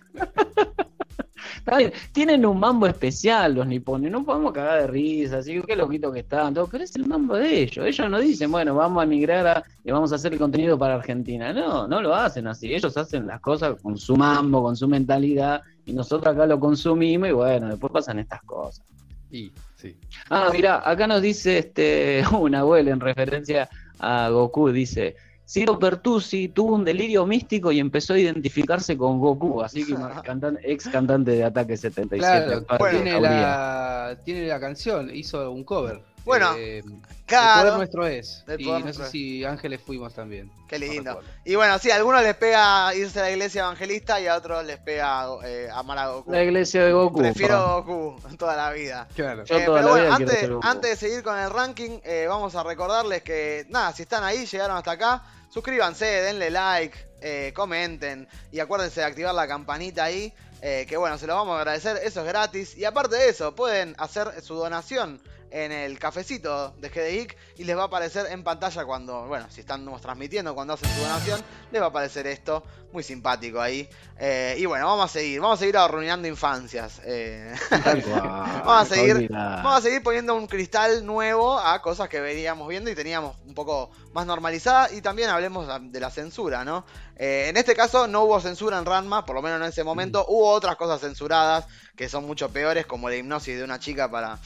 Tienen 2.12 2.44
un 2.44 2.58
mambo 2.58 2.86
especial 2.86 3.54
los 3.54 3.66
nipones, 3.66 4.10
no 4.10 4.24
podemos 4.24 4.52
cagar 4.52 4.80
de 4.80 4.86
risa, 4.88 5.38
así 5.38 5.54
que 5.54 5.62
qué 5.62 5.76
loquito 5.76 6.12
que 6.12 6.20
están, 6.20 6.54
todo, 6.54 6.66
pero 6.66 6.84
es 6.84 6.94
el 6.96 7.06
mambo 7.06 7.36
de 7.36 7.62
ellos. 7.62 7.86
Ellos 7.86 8.10
no 8.10 8.20
dicen, 8.20 8.50
bueno, 8.50 8.74
vamos 8.74 9.02
a 9.02 9.06
migrar 9.06 9.64
y 9.84 9.90
vamos 9.90 10.12
a 10.12 10.16
hacer 10.16 10.32
el 10.32 10.38
contenido 10.38 10.78
para 10.78 10.94
Argentina. 10.94 11.52
No, 11.52 11.86
no 11.86 12.02
lo 12.02 12.14
hacen 12.14 12.46
así. 12.46 12.74
Ellos 12.74 12.96
hacen 12.96 13.26
las 13.26 13.40
cosas 13.40 13.80
con 13.80 13.96
su 13.96 14.16
mambo, 14.16 14.62
con 14.62 14.76
su 14.76 14.88
mentalidad, 14.88 15.62
y 15.86 15.92
nosotros 15.92 16.34
acá 16.34 16.46
lo 16.46 16.58
consumimos 16.58 17.28
y 17.28 17.32
bueno, 17.32 17.68
después 17.68 17.92
pasan 17.92 18.18
estas 18.18 18.42
cosas. 18.42 18.84
Y, 19.30 19.52
sí. 19.76 19.96
Ah, 20.28 20.50
mira, 20.52 20.82
acá 20.88 21.06
nos 21.06 21.22
dice 21.22 21.58
este 21.58 22.24
una 22.38 22.60
abuela 22.60 22.90
en 22.90 23.00
referencia 23.00 23.68
a 23.98 24.28
Goku, 24.28 24.70
dice, 24.70 25.16
Ciro 25.44 25.78
Pertusi 25.78 26.48
tuvo 26.48 26.74
un 26.76 26.84
delirio 26.84 27.26
místico 27.26 27.72
y 27.72 27.80
empezó 27.80 28.14
a 28.14 28.18
identificarse 28.18 28.96
con 28.96 29.18
Goku, 29.18 29.62
así 29.62 29.84
que 29.84 29.94
ex 30.62 30.88
cantante 30.88 31.32
de 31.32 31.44
Ataque 31.44 31.76
77. 31.76 32.64
Claro, 32.66 32.88
tiene, 32.90 33.20
la, 33.20 34.18
tiene 34.24 34.46
la 34.46 34.60
canción, 34.60 35.14
hizo 35.14 35.50
un 35.50 35.64
cover. 35.64 36.11
Bueno, 36.24 36.54
eh, 36.56 36.82
claro. 37.26 37.60
El 37.60 37.64
poder 37.64 37.76
nuestro 37.78 38.06
es. 38.06 38.44
y 38.58 38.66
no 38.66 38.92
sé 38.92 39.08
si 39.10 39.44
Ángeles 39.44 39.80
fuimos 39.80 40.14
también. 40.14 40.50
Qué 40.68 40.78
lindo. 40.78 41.20
y 41.44 41.54
bueno, 41.54 41.78
sí, 41.78 41.90
a 41.90 41.96
algunos 41.96 42.22
les 42.22 42.34
pega 42.36 42.94
irse 42.94 43.18
a 43.20 43.22
la 43.24 43.30
iglesia 43.30 43.62
evangelista 43.62 44.20
y 44.20 44.26
a 44.26 44.36
otros 44.36 44.64
les 44.64 44.78
pega 44.78 45.26
eh, 45.44 45.68
amar 45.72 45.98
a 45.98 46.08
Goku. 46.08 46.30
La 46.30 46.42
iglesia 46.42 46.84
de 46.84 46.92
Goku. 46.92 47.18
Prefiero 47.18 47.82
Goku 47.82 48.36
toda 48.36 48.56
la 48.56 48.70
vida. 48.72 49.08
Claro. 49.14 49.44
Yo 49.44 49.56
eh, 49.56 49.64
toda 49.64 49.80
pero 49.80 49.88
la 49.88 49.92
bueno, 49.92 50.18
vida 50.18 50.32
antes, 50.32 50.50
antes 50.62 50.90
de 50.90 50.96
seguir 50.96 51.22
con 51.22 51.38
el 51.38 51.50
ranking, 51.50 51.98
eh, 52.04 52.26
vamos 52.28 52.54
a 52.54 52.62
recordarles 52.62 53.22
que, 53.22 53.66
nada, 53.68 53.92
si 53.92 54.02
están 54.02 54.24
ahí, 54.24 54.46
llegaron 54.46 54.76
hasta 54.76 54.92
acá, 54.92 55.22
suscríbanse, 55.50 56.06
denle 56.06 56.50
like, 56.50 57.52
comenten 57.54 58.26
y 58.50 58.58
acuérdense 58.58 59.00
de 59.00 59.06
activar 59.06 59.34
la 59.34 59.46
campanita 59.46 60.04
ahí. 60.04 60.32
que 60.60 60.96
bueno, 60.96 61.18
se 61.18 61.26
lo 61.26 61.34
vamos 61.34 61.54
a 61.56 61.58
agradecer, 61.58 62.00
eso 62.02 62.20
es 62.20 62.26
gratis. 62.26 62.76
Y 62.76 62.84
aparte 62.84 63.16
de 63.16 63.28
eso, 63.28 63.54
pueden 63.54 63.94
hacer 63.98 64.42
su 64.42 64.54
donación 64.54 65.20
en 65.52 65.70
el 65.70 65.98
cafecito 65.98 66.70
de 66.78 66.88
GDIC 66.88 67.36
y 67.58 67.64
les 67.64 67.76
va 67.76 67.82
a 67.82 67.86
aparecer 67.86 68.26
en 68.30 68.42
pantalla 68.42 68.84
cuando, 68.86 69.26
bueno, 69.26 69.46
si 69.50 69.60
estamos 69.60 70.00
transmitiendo, 70.00 70.54
cuando 70.54 70.72
hacen 70.72 70.88
su 70.90 71.00
donación, 71.02 71.40
les 71.70 71.80
va 71.80 71.86
a 71.86 71.88
aparecer 71.90 72.26
esto, 72.26 72.64
muy 72.90 73.02
simpático 73.02 73.60
ahí. 73.60 73.88
Eh, 74.18 74.56
y 74.58 74.64
bueno, 74.64 74.86
vamos 74.86 75.04
a 75.04 75.08
seguir, 75.08 75.40
vamos 75.40 75.58
a 75.58 75.60
seguir 75.60 75.76
arruinando 75.76 76.26
infancias. 76.26 77.02
Eh. 77.04 77.54
vamos, 77.70 78.82
a 78.82 78.84
seguir, 78.86 79.28
vamos 79.30 79.78
a 79.78 79.80
seguir 79.82 80.02
poniendo 80.02 80.34
un 80.34 80.46
cristal 80.46 81.04
nuevo 81.04 81.58
a 81.58 81.82
cosas 81.82 82.08
que 82.08 82.20
veníamos 82.20 82.66
viendo 82.66 82.90
y 82.90 82.94
teníamos 82.94 83.36
un 83.46 83.54
poco 83.54 83.90
más 84.14 84.26
normalizada 84.26 84.90
y 84.92 85.02
también 85.02 85.28
hablemos 85.28 85.68
de 85.92 86.00
la 86.00 86.10
censura, 86.10 86.64
¿no? 86.64 86.84
Eh, 87.16 87.46
en 87.48 87.56
este 87.58 87.76
caso 87.76 88.06
no 88.06 88.24
hubo 88.24 88.40
censura 88.40 88.78
en 88.78 88.86
Ranma, 88.86 89.26
por 89.26 89.36
lo 89.36 89.42
menos 89.42 89.60
en 89.60 89.66
ese 89.68 89.84
momento, 89.84 90.24
hubo 90.28 90.48
otras 90.48 90.76
cosas 90.76 91.00
censuradas 91.00 91.66
que 91.94 92.08
son 92.08 92.26
mucho 92.26 92.48
peores, 92.48 92.86
como 92.86 93.10
la 93.10 93.16
hipnosis 93.16 93.58
de 93.58 93.64
una 93.64 93.78
chica 93.78 94.10
para 94.10 94.38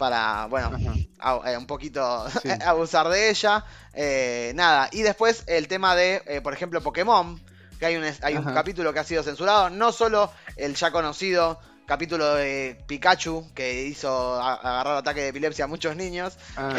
para, 0.00 0.46
bueno, 0.46 0.70
eh, 1.44 1.56
un 1.58 1.66
poquito 1.66 2.00
abusar 2.66 3.10
de 3.10 3.28
ella. 3.28 3.66
Eh, 3.92 4.52
nada, 4.54 4.88
y 4.92 5.02
después 5.02 5.44
el 5.46 5.68
tema 5.68 5.94
de, 5.94 6.22
eh, 6.26 6.40
por 6.40 6.54
ejemplo, 6.54 6.80
Pokémon, 6.80 7.38
que 7.78 7.84
hay 7.84 7.96
un, 7.96 8.04
hay 8.22 8.34
un 8.34 8.44
capítulo 8.44 8.94
que 8.94 9.00
ha 9.00 9.04
sido 9.04 9.22
censurado, 9.22 9.68
no 9.68 9.92
solo 9.92 10.32
el 10.56 10.74
ya 10.74 10.90
conocido 10.90 11.60
capítulo 11.84 12.34
de 12.34 12.82
Pikachu 12.86 13.50
que 13.54 13.82
hizo 13.82 14.40
agarrar 14.40 14.96
ataque 14.96 15.20
de 15.20 15.28
epilepsia 15.28 15.66
a 15.66 15.68
muchos 15.68 15.94
niños, 15.96 16.38
ah. 16.56 16.72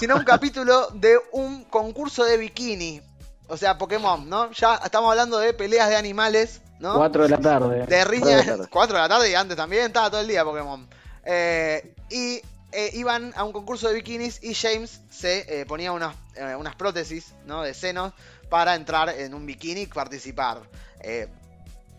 sino 0.00 0.16
un 0.16 0.24
capítulo 0.24 0.88
de 0.94 1.18
un 1.32 1.64
concurso 1.64 2.24
de 2.24 2.38
bikini. 2.38 3.02
O 3.48 3.58
sea, 3.58 3.76
Pokémon, 3.76 4.28
¿no? 4.28 4.50
Ya 4.52 4.76
estamos 4.82 5.10
hablando 5.10 5.38
de 5.38 5.52
peleas 5.52 5.90
de 5.90 5.96
animales, 5.96 6.62
¿no? 6.78 6.94
4 6.94 7.24
de 7.24 7.28
la 7.28 7.38
tarde. 7.38 7.86
De 7.86 8.04
riñas, 8.04 8.46
4 8.70 8.96
de 8.96 9.02
la 9.02 9.08
tarde 9.08 9.30
y 9.30 9.34
antes 9.34 9.56
también, 9.56 9.86
estaba 9.86 10.10
todo 10.10 10.22
el 10.22 10.28
día 10.28 10.42
Pokémon. 10.42 10.88
Eh, 11.26 11.94
y 12.08 12.40
eh, 12.70 12.90
iban 12.94 13.32
a 13.34 13.42
un 13.42 13.52
concurso 13.52 13.88
de 13.88 13.94
bikinis 13.94 14.42
y 14.42 14.54
James 14.54 15.00
se 15.10 15.60
eh, 15.60 15.66
ponía 15.66 15.90
unas, 15.92 16.14
unas 16.58 16.76
prótesis 16.76 17.34
¿no? 17.44 17.62
de 17.62 17.74
senos 17.74 18.12
para 18.48 18.76
entrar 18.76 19.10
en 19.10 19.34
un 19.34 19.44
bikini 19.44 19.82
y 19.82 19.86
participar. 19.86 20.62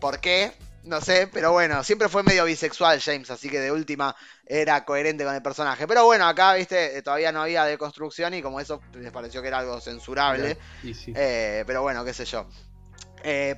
¿Por 0.00 0.20
qué? 0.20 0.52
No 0.84 1.00
sé, 1.00 1.28
pero 1.30 1.52
bueno, 1.52 1.82
siempre 1.84 2.08
fue 2.08 2.22
medio 2.22 2.44
bisexual 2.44 3.00
James, 3.00 3.30
así 3.30 3.50
que 3.50 3.60
de 3.60 3.70
última 3.70 4.16
era 4.46 4.84
coherente 4.84 5.24
con 5.24 5.34
el 5.34 5.42
personaje. 5.42 5.86
Pero 5.86 6.04
bueno, 6.04 6.26
acá, 6.26 6.54
viste, 6.54 7.02
todavía 7.02 7.32
no 7.32 7.42
había 7.42 7.64
deconstrucción 7.64 8.32
y 8.32 8.40
como 8.40 8.60
eso 8.60 8.80
les 8.94 9.12
pareció 9.12 9.42
que 9.42 9.48
era 9.48 9.58
algo 9.58 9.80
censurable. 9.80 10.56
pero 11.66 11.82
bueno, 11.82 12.04
qué 12.04 12.14
sé 12.14 12.24
yo. 12.24 12.46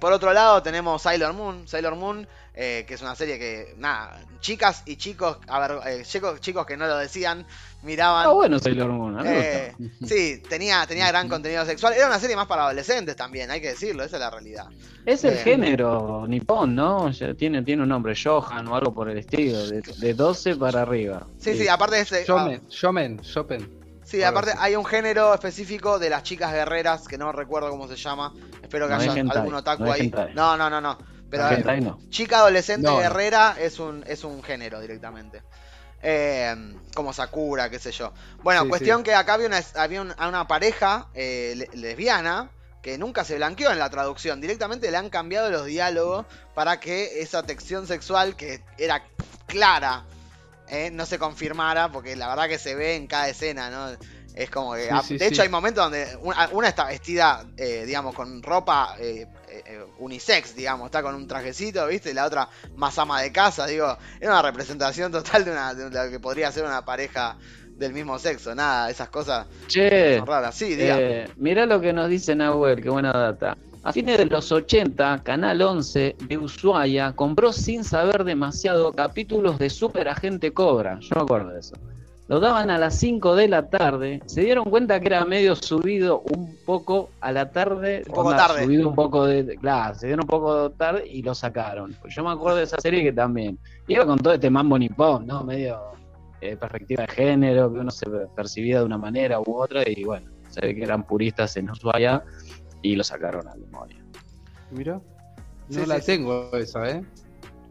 Por 0.01 0.12
otro 0.12 0.33
lado 0.33 0.62
tenemos 0.62 1.03
Sailor 1.03 1.33
Moon. 1.33 1.68
Sailor 1.68 1.96
Moon 1.96 2.27
eh, 2.53 2.85
que 2.87 2.94
es 2.94 3.01
una 3.01 3.14
serie 3.14 3.38
que, 3.38 3.75
nada, 3.79 4.20
chicas 4.40 4.83
y 4.85 4.96
chicos, 4.96 5.38
a 5.46 5.61
ver, 5.61 5.79
eh, 5.87 6.03
chicos, 6.05 6.40
chicos 6.40 6.66
que 6.66 6.77
no 6.77 6.87
lo 6.87 6.99
decían, 6.99 7.46
miraban. 7.83 8.27
Ah, 8.27 8.33
bueno 8.33 8.59
Sailor 8.59 8.90
Moon, 8.90 9.25
eh, 9.25 9.73
Sí, 10.05 10.42
tenía, 10.49 10.85
tenía 10.87 11.07
gran 11.09 11.29
contenido 11.29 11.64
sexual. 11.64 11.94
Era 11.94 12.09
una 12.09 12.18
serie 12.18 12.35
más 12.35 12.49
para 12.49 12.64
adolescentes 12.64 13.14
también, 13.14 13.53
hay 13.53 13.61
que 13.61 13.68
decirlo, 13.68 14.03
esa 14.03 14.16
es 14.16 14.20
la 14.20 14.31
realidad. 14.31 14.66
Es 15.07 15.23
el 15.23 15.37
género 15.38 16.27
nipón, 16.27 16.75
¿no? 16.75 17.11
tiene, 17.38 17.62
tiene 17.62 17.85
un 17.85 17.88
nombre, 17.88 18.14
Johan 18.20 18.66
o 18.66 18.75
algo 18.75 18.92
por 18.92 19.09
el 19.09 19.18
estilo, 19.18 19.66
de, 19.66 20.12
12 20.12 20.57
para 20.57 20.83
arriba. 20.83 21.27
Sí, 21.38 21.55
sí, 21.57 21.68
aparte 21.68 21.96
de 21.96 22.03
ese. 22.03 22.25
Shomen, 22.27 22.62
Shomen, 22.68 23.20
Shopen. 23.23 23.80
Sí, 24.11 24.25
aparte 24.25 24.53
hay 24.59 24.75
un 24.75 24.85
género 24.85 25.33
específico 25.33 26.01
de 26.01 26.11
las 26.11 26.25
chicas 26.25 26.53
guerreras 26.53 27.07
que 27.07 27.16
no 27.16 27.31
recuerdo 27.31 27.70
cómo 27.70 27.87
se 27.87 27.94
llama. 27.94 28.35
Espero 28.61 28.88
que 28.88 28.94
haya 28.94 29.12
algún 29.12 29.55
otaku 29.55 29.85
ahí. 29.85 30.12
No, 30.35 30.57
no, 30.57 30.68
no, 30.68 30.81
no. 30.81 30.99
Pero 31.31 31.49
chica 32.09 32.38
adolescente 32.38 32.90
guerrera 32.90 33.55
es 33.57 33.79
un, 33.79 34.03
es 34.09 34.25
un 34.25 34.42
género 34.42 34.81
directamente. 34.81 35.42
Eh, 36.03 36.57
como 36.92 37.12
Sakura, 37.12 37.70
qué 37.70 37.79
sé 37.79 37.92
yo. 37.92 38.12
Bueno, 38.42 38.68
cuestión 38.68 39.05
que 39.05 39.14
acá 39.14 39.35
había 39.35 39.46
una, 39.46 39.62
había 39.77 40.01
una 40.03 40.49
pareja 40.49 41.07
eh, 41.14 41.68
lesbiana 41.75 42.51
que 42.83 42.99
nunca 42.99 43.23
se 43.23 43.37
blanqueó 43.37 43.70
en 43.70 43.79
la 43.79 43.90
traducción. 43.90 44.40
Directamente 44.40 44.90
le 44.90 44.96
han 44.96 45.11
cambiado 45.11 45.51
los 45.51 45.66
diálogos 45.66 46.27
para 46.55 46.81
que 46.81 47.20
esa 47.20 47.44
texción 47.44 47.87
sexual 47.87 48.35
que 48.35 48.64
era 48.77 49.05
clara 49.46 50.05
eh, 50.70 50.90
no 50.90 51.06
se 51.06 51.18
confirmara, 51.18 51.90
porque 51.90 52.16
la 52.16 52.28
verdad 52.28 52.48
que 52.48 52.59
se 52.59 52.74
ve 52.74 52.96
en 52.96 53.06
cada 53.06 53.28
escena, 53.28 53.70
¿no? 53.70 53.96
Es 54.35 54.48
como 54.50 54.74
que. 54.74 54.88
de 55.18 55.26
hecho, 55.26 55.42
hay 55.42 55.48
momentos 55.48 55.83
donde 55.83 56.16
una, 56.22 56.68
está 56.68 56.85
vestida, 56.87 57.44
digamos, 57.56 58.14
con 58.14 58.42
ropa 58.42 58.94
eh, 59.00 59.26
unisex, 59.98 60.54
digamos, 60.54 60.87
está 60.87 61.02
con 61.02 61.14
un 61.14 61.26
trajecito, 61.26 61.87
¿viste? 61.88 62.11
Y 62.11 62.14
la 62.14 62.26
otra 62.26 62.48
más 62.76 62.96
ama 62.98 63.20
de 63.20 63.33
casa, 63.33 63.66
digo, 63.66 63.96
era 64.20 64.30
una 64.30 64.42
representación 64.42 65.11
total 65.12 65.44
de, 65.44 65.50
una, 65.50 65.74
de 65.74 65.90
lo 65.90 66.11
que 66.11 66.20
podría 66.20 66.52
ser 66.52 66.64
una 66.64 66.85
pareja 66.85 67.37
del 67.80 67.94
mismo 67.94 68.18
sexo, 68.18 68.54
nada, 68.54 68.90
esas 68.90 69.09
cosas 69.09 69.46
son 69.66 70.26
raras. 70.26 70.54
Sí, 70.54 70.76
eh, 70.78 71.28
mira 71.37 71.66
lo 71.66 71.80
que 71.80 71.92
nos 71.92 72.09
dice 72.11 72.37
Nahuel, 72.37 72.83
qué 72.83 72.90
buena 72.90 73.11
data. 73.11 73.56
A 73.83 73.93
fines 73.93 74.19
de 74.19 74.27
los 74.27 74.53
80, 74.53 75.23
Canal 75.23 75.62
11 75.62 76.16
de 76.29 76.38
Ushuaia 76.38 77.12
compró 77.12 77.53
sin 77.53 77.83
saber 77.83 78.25
demasiado 78.25 78.93
capítulos 78.93 79.59
de 79.59 79.71
Super 79.71 80.09
Agente 80.09 80.53
Cobra. 80.53 80.99
Yo 81.01 81.16
me 81.16 81.23
acuerdo 81.23 81.51
de 81.51 81.61
eso 81.61 81.75
lo 82.31 82.38
daban 82.38 82.71
a 82.71 82.79
las 82.79 82.95
5 82.95 83.35
de 83.35 83.49
la 83.49 83.69
tarde, 83.71 84.23
se 84.27 84.43
dieron 84.43 84.71
cuenta 84.71 85.01
que 85.01 85.09
era 85.09 85.25
medio 85.25 85.57
subido 85.57 86.21
un 86.21 86.57
poco 86.64 87.11
a 87.21 87.33
la 87.33 87.51
tarde, 87.51 88.05
un 88.07 88.14
poco 88.14 88.31
tarde. 88.31 88.62
subido 88.62 88.88
un 88.88 88.95
poco 88.95 89.27
de, 89.27 89.57
claro, 89.57 89.97
se 89.97 90.07
dieron 90.07 90.23
un 90.23 90.29
poco 90.29 90.71
tarde 90.71 91.09
y 91.09 91.23
lo 91.23 91.35
sacaron. 91.35 91.97
Yo 92.09 92.23
me 92.23 92.31
acuerdo 92.31 92.59
de 92.59 92.62
esa 92.62 92.81
serie 92.81 93.03
que 93.03 93.12
también 93.12 93.59
iba 93.88 94.07
con 94.07 94.16
todo 94.16 94.33
este 94.33 94.49
mambo 94.49 94.79
nipón, 94.79 95.27
¿no? 95.27 95.43
Medio 95.43 95.81
eh, 96.40 96.57
perspectiva 96.57 97.03
de 97.03 97.09
género, 97.09 97.73
que 97.73 97.81
uno 97.81 97.90
se 97.90 98.07
percibía 98.37 98.79
de 98.79 98.85
una 98.85 98.97
manera 98.97 99.40
u 99.40 99.61
otra, 99.61 99.83
y 99.85 100.05
bueno, 100.05 100.31
se 100.51 100.61
ve 100.61 100.77
que 100.77 100.85
eran 100.85 101.03
puristas 101.03 101.57
en 101.57 101.69
Ushuaia 101.69 102.23
y 102.83 102.97
lo 102.97 103.05
sacaron 103.05 103.47
a 103.49 103.55
memoria. 103.55 104.03
Mira, 104.71 105.01
no 105.69 105.87
la 105.87 106.01
tengo 106.01 106.51
esa, 106.57 106.88
¿eh? 106.90 107.05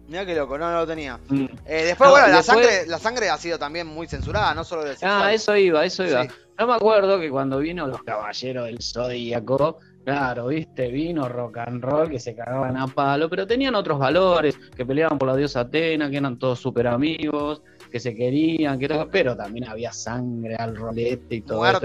Mira 0.08 0.26
que 0.26 0.34
loco, 0.34 0.58
no, 0.58 0.72
lo 0.72 0.88
tenía. 0.88 1.20
Mm. 1.30 1.46
Eh, 1.66 1.84
después, 1.86 2.10
bueno, 2.10 2.28
la, 2.30 2.42
sangre, 2.42 2.88
la 2.88 2.98
sangre 2.98 3.30
ha 3.30 3.38
sido 3.38 3.60
también 3.60 3.86
muy 3.86 4.08
censurada, 4.08 4.56
no 4.56 4.64
solo 4.64 4.84
del 4.84 4.98
Ah, 5.04 5.32
eso 5.32 5.56
iba, 5.56 5.86
eso 5.86 6.04
iba. 6.04 6.26
No 6.58 6.68
me 6.68 6.74
acuerdo 6.74 7.20
que 7.20 7.30
cuando 7.30 7.60
vino 7.60 7.88
los 7.88 8.02
caballeros 8.02 8.66
del 8.66 8.82
Zodíaco, 8.82 9.78
claro, 10.04 10.48
viste, 10.48 10.90
vino 10.90 11.30
rock 11.30 11.60
and 11.60 11.84
roll 11.84 12.10
que 12.10 12.20
se 12.20 12.36
cagaban 12.36 12.76
a 12.76 12.88
palo, 12.88 13.30
pero 13.30 13.46
tenían 13.46 13.76
otros 13.76 14.00
valores, 14.00 14.58
que 14.76 14.84
peleaban 14.86 15.20
por 15.20 15.28
la 15.28 15.36
diosa 15.36 15.62
Atena, 15.62 16.10
que 16.10 16.18
eran 16.18 16.40
todos 16.40 16.60
súper 16.60 16.88
amigos, 16.88 17.62
que 17.92 18.00
se 18.00 18.16
querían, 18.16 18.80
que 18.80 19.08
pero 19.12 19.38
también 19.38 19.70
había 19.70 19.94
sangre 19.94 20.56
al 20.56 20.76
rolete 20.76 21.36
y 21.36 21.42
todo 21.42 21.66
eso 21.66 21.80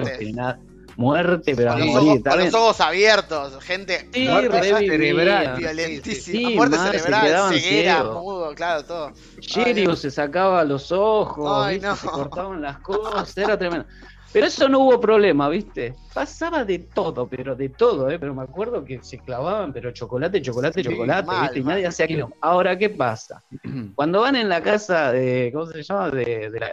muerte, 0.96 1.54
pero 1.56 1.72
con, 1.72 1.82
a 1.82 1.84
los 1.84 1.94
morir. 1.94 2.08
Ojos, 2.08 2.34
con 2.34 2.44
los 2.44 2.54
ojos 2.54 2.80
abiertos, 2.80 3.64
gente 3.64 4.08
sí, 4.12 4.26
cerebral, 4.26 5.56
violentísima, 5.56 6.48
sí, 6.48 6.54
muerte 6.54 6.78
cerebral, 6.78 7.54
ceguera, 7.54 8.04
mudo, 8.04 8.54
claro, 8.54 8.84
todo. 8.84 9.12
Shiryu 9.40 9.96
se 9.96 10.10
sacaba 10.10 10.64
los 10.64 10.92
ojos, 10.92 11.72
se 11.72 12.06
cortaban 12.08 12.62
las 12.62 12.78
cosas, 12.78 13.36
era 13.36 13.58
tremendo. 13.58 13.86
Pero 14.34 14.46
eso 14.46 14.68
no 14.68 14.80
hubo 14.80 15.00
problema, 15.00 15.48
¿viste? 15.48 15.94
Pasaba 16.12 16.64
de 16.64 16.80
todo, 16.80 17.28
pero 17.28 17.54
de 17.54 17.68
todo, 17.68 18.10
¿eh? 18.10 18.18
Pero 18.18 18.34
me 18.34 18.42
acuerdo 18.42 18.84
que 18.84 19.00
se 19.00 19.20
clavaban, 19.20 19.72
pero 19.72 19.92
chocolate, 19.92 20.42
chocolate, 20.42 20.82
chocolate, 20.82 21.30
¿viste? 21.40 21.58
Y 21.60 21.62
nadie 21.62 21.86
hacía 21.86 22.06
aquello. 22.06 22.30
Ahora, 22.40 22.76
¿qué 22.76 22.90
pasa? 22.90 23.44
Cuando 23.94 24.22
van 24.22 24.34
en 24.34 24.48
la 24.48 24.60
casa 24.60 25.12
de, 25.12 25.52
¿cómo 25.54 25.66
se 25.66 25.84
llama? 25.84 26.10
De, 26.10 26.50
de 26.50 26.58
la, 26.58 26.72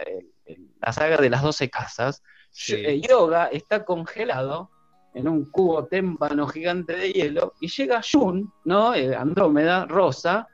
la, 0.80 0.92
saga 0.92 1.18
de 1.18 1.30
las 1.30 1.40
12 1.40 1.70
casas, 1.70 2.20
eh, 2.68 3.00
Yoga 3.00 3.46
está 3.46 3.84
congelado 3.84 4.70
en 5.14 5.28
un 5.28 5.44
cubo 5.44 5.84
témpano 5.86 6.46
gigante 6.46 6.94
de 6.96 7.12
hielo 7.12 7.54
y 7.60 7.68
llega 7.68 8.00
Jun, 8.02 8.52
¿no? 8.64 8.94
Eh, 8.94 9.14
Andrómeda, 9.14 9.86
Rosa, 9.86 10.48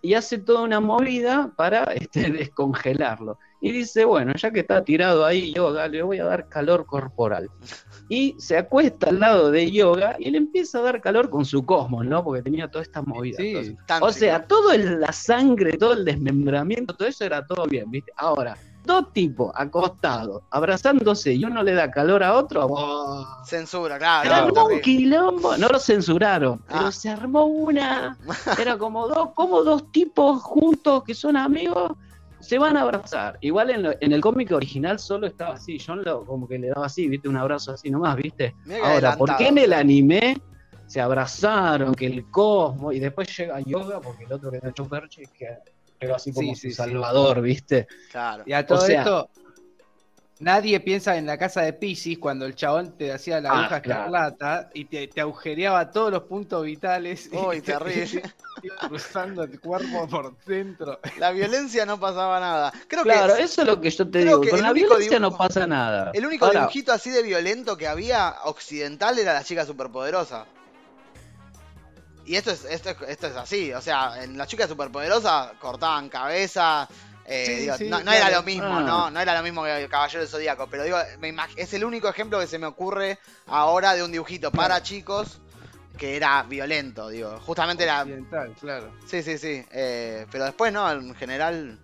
y 0.00 0.14
hace 0.14 0.38
toda 0.38 0.62
una 0.62 0.80
movida 0.80 1.52
para 1.56 1.84
este, 1.94 2.30
descongelarlo. 2.30 3.38
Y 3.60 3.72
dice, 3.72 4.04
bueno, 4.04 4.32
ya 4.36 4.52
que 4.52 4.60
está 4.60 4.84
tirado 4.84 5.26
ahí 5.26 5.52
Yoga, 5.52 5.88
le 5.88 6.02
voy 6.02 6.18
a 6.18 6.24
dar 6.24 6.48
calor 6.48 6.86
corporal. 6.86 7.50
Y 8.10 8.34
se 8.38 8.56
acuesta 8.56 9.10
al 9.10 9.20
lado 9.20 9.50
de 9.50 9.70
Yoga 9.70 10.16
y 10.18 10.30
le 10.30 10.38
empieza 10.38 10.78
a 10.78 10.80
dar 10.80 11.02
calor 11.02 11.28
con 11.28 11.44
su 11.44 11.66
cosmos, 11.66 12.06
¿no? 12.06 12.24
Porque 12.24 12.40
tenía 12.40 12.66
toda 12.70 12.82
esta 12.82 13.02
movida. 13.02 13.36
o 14.00 14.10
sea, 14.10 14.46
todo 14.46 14.74
la 14.74 15.12
sangre, 15.12 15.76
todo 15.76 15.92
el 15.92 16.06
desmembramiento, 16.06 16.94
todo 16.94 17.06
eso 17.06 17.26
era 17.26 17.46
todo 17.46 17.66
bien, 17.66 17.90
¿viste? 17.90 18.10
Ahora, 18.16 18.56
dos 18.84 19.12
tipos 19.12 19.52
acostados, 19.54 20.42
abrazándose 20.50 21.34
y 21.34 21.44
uno 21.44 21.62
le 21.62 21.74
da 21.74 21.90
calor 21.90 22.22
a 22.22 22.34
otro, 22.34 22.68
censura, 23.44 23.98
claro. 23.98 24.28
Se 24.28 24.34
armó 24.34 24.66
un 24.66 24.80
quilombo, 24.80 25.56
no 25.56 25.68
lo 25.68 25.78
censuraron, 25.78 26.60
pero 26.66 26.86
ah. 26.86 26.92
se 26.92 27.10
armó 27.10 27.44
una, 27.44 28.16
era 28.58 28.78
como 28.78 29.06
dos, 29.08 29.30
como 29.34 29.62
dos 29.62 29.90
tipos 29.92 30.42
juntos 30.42 31.04
que 31.04 31.14
son 31.14 31.36
amigos, 31.36 31.92
se 32.40 32.58
van 32.58 32.76
a 32.76 32.82
abrazar. 32.82 33.38
Igual 33.40 33.70
en, 34.00 34.12
el 34.12 34.20
cómic 34.20 34.52
original 34.52 34.98
solo 34.98 35.26
estaba 35.26 35.54
así, 35.54 35.78
John 35.84 36.02
lo, 36.04 36.24
como 36.24 36.48
que 36.48 36.58
le 36.58 36.68
daba 36.68 36.86
así, 36.86 37.08
viste, 37.08 37.28
un 37.28 37.36
abrazo 37.36 37.72
así 37.72 37.90
nomás, 37.90 38.16
viste. 38.16 38.54
Ahora, 38.82 39.16
¿por 39.16 39.36
qué 39.36 39.48
en 39.48 39.58
el 39.58 39.72
anime 39.72 40.40
se 40.86 41.00
abrazaron, 41.00 41.94
que 41.94 42.06
el 42.06 42.30
cosmo, 42.30 42.92
y 42.92 42.98
después 42.98 43.36
llega 43.36 43.60
Yoga, 43.60 44.00
porque 44.00 44.24
el 44.24 44.32
otro 44.32 44.50
que 44.50 44.56
era 44.56 44.72
Perche, 44.72 45.24
que 45.36 45.58
pero 45.98 46.14
así 46.14 46.32
como 46.32 46.54
Salvador, 46.54 47.40
¿viste? 47.42 47.86
Claro. 48.10 48.44
Y 48.46 48.52
a 48.52 48.66
todo 48.66 48.86
esto, 48.86 49.30
nadie 50.40 50.80
piensa 50.80 51.16
en 51.16 51.26
la 51.26 51.36
casa 51.36 51.62
de 51.62 51.72
Pisces 51.72 52.18
cuando 52.18 52.46
el 52.46 52.54
chabón 52.54 52.96
te 52.96 53.12
hacía 53.12 53.40
la 53.40 53.50
aguja 53.50 53.74
ah, 53.74 53.78
escarlata 53.78 54.70
y 54.74 54.84
te, 54.84 55.20
agujereaba 55.20 55.90
todos 55.90 56.12
los 56.12 56.22
puntos 56.24 56.64
vitales. 56.64 57.28
Uy, 57.32 57.60
terrible. 57.60 58.22
cruzando 58.86 59.42
el 59.42 59.60
cuerpo 59.60 60.08
por 60.08 60.36
dentro. 60.44 61.00
La 61.18 61.32
violencia 61.32 61.84
no 61.84 61.98
pasaba 61.98 62.40
nada. 62.40 62.72
Creo 62.86 63.02
claro, 63.02 63.36
eso 63.36 63.62
es 63.62 63.68
lo 63.68 63.80
que 63.80 63.90
yo 63.90 64.08
te 64.08 64.20
digo. 64.20 64.40
Con 64.48 64.62
la 64.62 64.72
violencia 64.72 65.18
no 65.18 65.36
pasa 65.36 65.66
nada. 65.66 66.10
El 66.14 66.26
único 66.26 66.48
dibujito 66.50 66.92
así 66.92 67.10
de 67.10 67.22
violento 67.22 67.76
que 67.76 67.88
había 67.88 68.36
occidental 68.44 69.18
era 69.18 69.32
la 69.32 69.44
chica 69.44 69.64
superpoderosa. 69.64 70.46
Y 72.28 72.36
esto 72.36 72.50
es, 72.50 72.66
esto, 72.66 72.90
esto 73.06 73.26
es 73.26 73.36
así, 73.36 73.72
o 73.72 73.80
sea, 73.80 74.22
en 74.22 74.36
la 74.36 74.46
chica 74.46 74.68
superpoderosa 74.68 75.54
cortaban 75.58 76.10
cabeza, 76.10 76.86
eh, 77.24 77.70
no, 77.88 78.12
era 78.12 78.30
lo 78.30 78.42
mismo, 78.42 78.66
ah. 78.66 78.82
¿no? 78.82 79.10
No 79.10 79.18
era 79.18 79.34
lo 79.34 79.42
mismo 79.42 79.64
que 79.64 79.82
el 79.82 79.88
Caballero 79.88 80.20
del 80.20 80.28
Zodíaco, 80.28 80.66
pero 80.66 80.84
digo, 80.84 80.98
me 81.20 81.34
es 81.56 81.72
el 81.72 81.84
único 81.84 82.06
ejemplo 82.06 82.38
que 82.38 82.46
se 82.46 82.58
me 82.58 82.66
ocurre 82.66 83.18
ahora 83.46 83.94
de 83.94 84.02
un 84.02 84.12
dibujito 84.12 84.50
para 84.50 84.82
chicos 84.82 85.40
que 85.96 86.16
era 86.16 86.42
violento, 86.42 87.08
digo. 87.08 87.40
Justamente 87.40 87.84
era. 87.84 88.06
claro. 88.60 88.92
Sí, 89.06 89.22
sí, 89.22 89.38
sí. 89.38 89.64
Eh, 89.70 90.26
pero 90.30 90.44
después, 90.44 90.70
¿no? 90.70 90.90
En 90.90 91.14
general, 91.14 91.78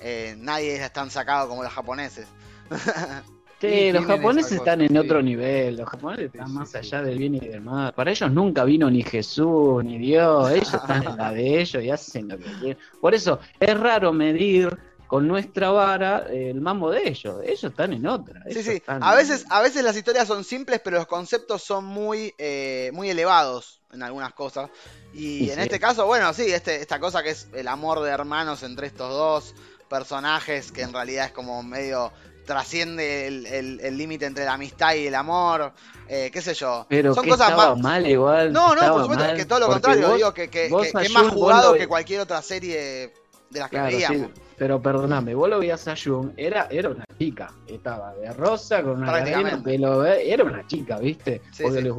eh, 0.00 0.34
nadie 0.38 0.76
es 0.76 0.92
tan 0.92 1.10
sacado 1.10 1.48
como 1.48 1.62
los 1.62 1.72
japoneses. 1.72 2.28
Sí, 3.60 3.90
los 3.90 4.04
japoneses 4.04 4.52
están 4.52 4.82
en 4.82 4.96
otro 4.96 5.22
nivel, 5.22 5.76
los 5.76 5.88
japoneses 5.88 6.26
están 6.26 6.52
más 6.52 6.74
allá 6.74 7.02
del 7.02 7.18
bien 7.18 7.36
y 7.36 7.40
del 7.40 7.62
mal. 7.62 7.92
Para 7.94 8.10
ellos 8.10 8.30
nunca 8.30 8.64
vino 8.64 8.90
ni 8.90 9.02
Jesús, 9.02 9.82
ni 9.82 9.98
Dios, 9.98 10.50
ellos 10.52 10.74
están 10.74 11.04
en 11.04 11.16
la 11.16 11.32
de 11.32 11.60
ellos 11.60 11.82
y 11.82 11.90
hacen 11.90 12.28
lo 12.28 12.38
que 12.38 12.44
quieren. 12.44 12.78
Por 13.00 13.14
eso 13.14 13.40
es 13.58 13.78
raro 13.78 14.12
medir 14.12 14.76
con 15.06 15.26
nuestra 15.26 15.70
vara 15.70 16.26
el 16.30 16.60
mambo 16.60 16.90
de 16.90 17.08
ellos. 17.08 17.40
Ellos 17.44 17.64
están 17.64 17.92
en 17.92 18.06
otra. 18.06 18.42
Sí, 18.50 18.62
sí. 18.62 18.82
A 18.86 19.14
veces, 19.14 19.46
a 19.48 19.62
veces 19.62 19.84
las 19.84 19.96
historias 19.96 20.26
son 20.26 20.44
simples, 20.44 20.80
pero 20.82 20.98
los 20.98 21.06
conceptos 21.06 21.62
son 21.62 21.84
muy, 21.84 22.34
eh, 22.38 22.90
muy 22.92 23.08
elevados 23.08 23.80
en 23.92 24.02
algunas 24.02 24.34
cosas. 24.34 24.68
Y 25.14 25.50
en 25.50 25.60
este 25.60 25.78
caso, 25.78 26.06
bueno, 26.06 26.32
sí, 26.34 26.52
este, 26.52 26.80
esta 26.80 27.00
cosa 27.00 27.22
que 27.22 27.30
es 27.30 27.48
el 27.54 27.68
amor 27.68 28.00
de 28.02 28.10
hermanos 28.10 28.62
entre 28.62 28.88
estos 28.88 29.10
dos 29.10 29.54
personajes, 29.88 30.72
que 30.72 30.82
en 30.82 30.92
realidad 30.92 31.26
es 31.26 31.32
como 31.32 31.62
medio 31.62 32.12
trasciende 32.46 33.26
el 33.26 33.98
límite 33.98 34.24
entre 34.24 34.44
la 34.44 34.54
amistad 34.54 34.94
y 34.94 35.08
el 35.08 35.14
amor, 35.14 35.72
eh, 36.08 36.30
qué 36.32 36.40
sé 36.40 36.54
yo. 36.54 36.86
Pero 36.88 37.14
Son 37.14 37.28
cosas 37.28 37.56
más... 37.56 37.78
mal 37.78 38.06
igual. 38.06 38.52
No, 38.52 38.74
no, 38.74 38.92
por 38.92 39.02
supuesto, 39.02 39.34
que 39.34 39.44
todo 39.44 39.60
lo 39.60 39.68
contrario, 39.68 40.14
digo 40.14 40.32
que, 40.32 40.48
que, 40.48 40.66
es 40.66 41.10
más 41.10 41.28
jugado 41.28 41.74
que 41.74 41.86
cualquier 41.86 42.20
otra 42.20 42.42
serie 42.42 43.12
de 43.50 43.60
las 43.60 43.70
que 43.70 43.80
veíamos. 43.80 44.30
pero 44.56 44.80
perdóname, 44.80 45.34
vos 45.34 45.48
lo 45.48 45.58
veías 45.58 45.86
a 45.88 45.94
Jun, 45.96 46.32
era, 46.36 46.66
era 46.70 46.90
una 46.90 47.04
chica, 47.18 47.52
estaba 47.66 48.14
de 48.14 48.32
rosa 48.32 48.82
con 48.82 49.02
una 49.02 49.06
cadena, 49.06 49.62
pelo, 49.62 50.04
era 50.04 50.44
una 50.44 50.66
chica, 50.66 50.98
¿viste? 50.98 51.42
Porque 51.60 51.80
Le, 51.80 51.92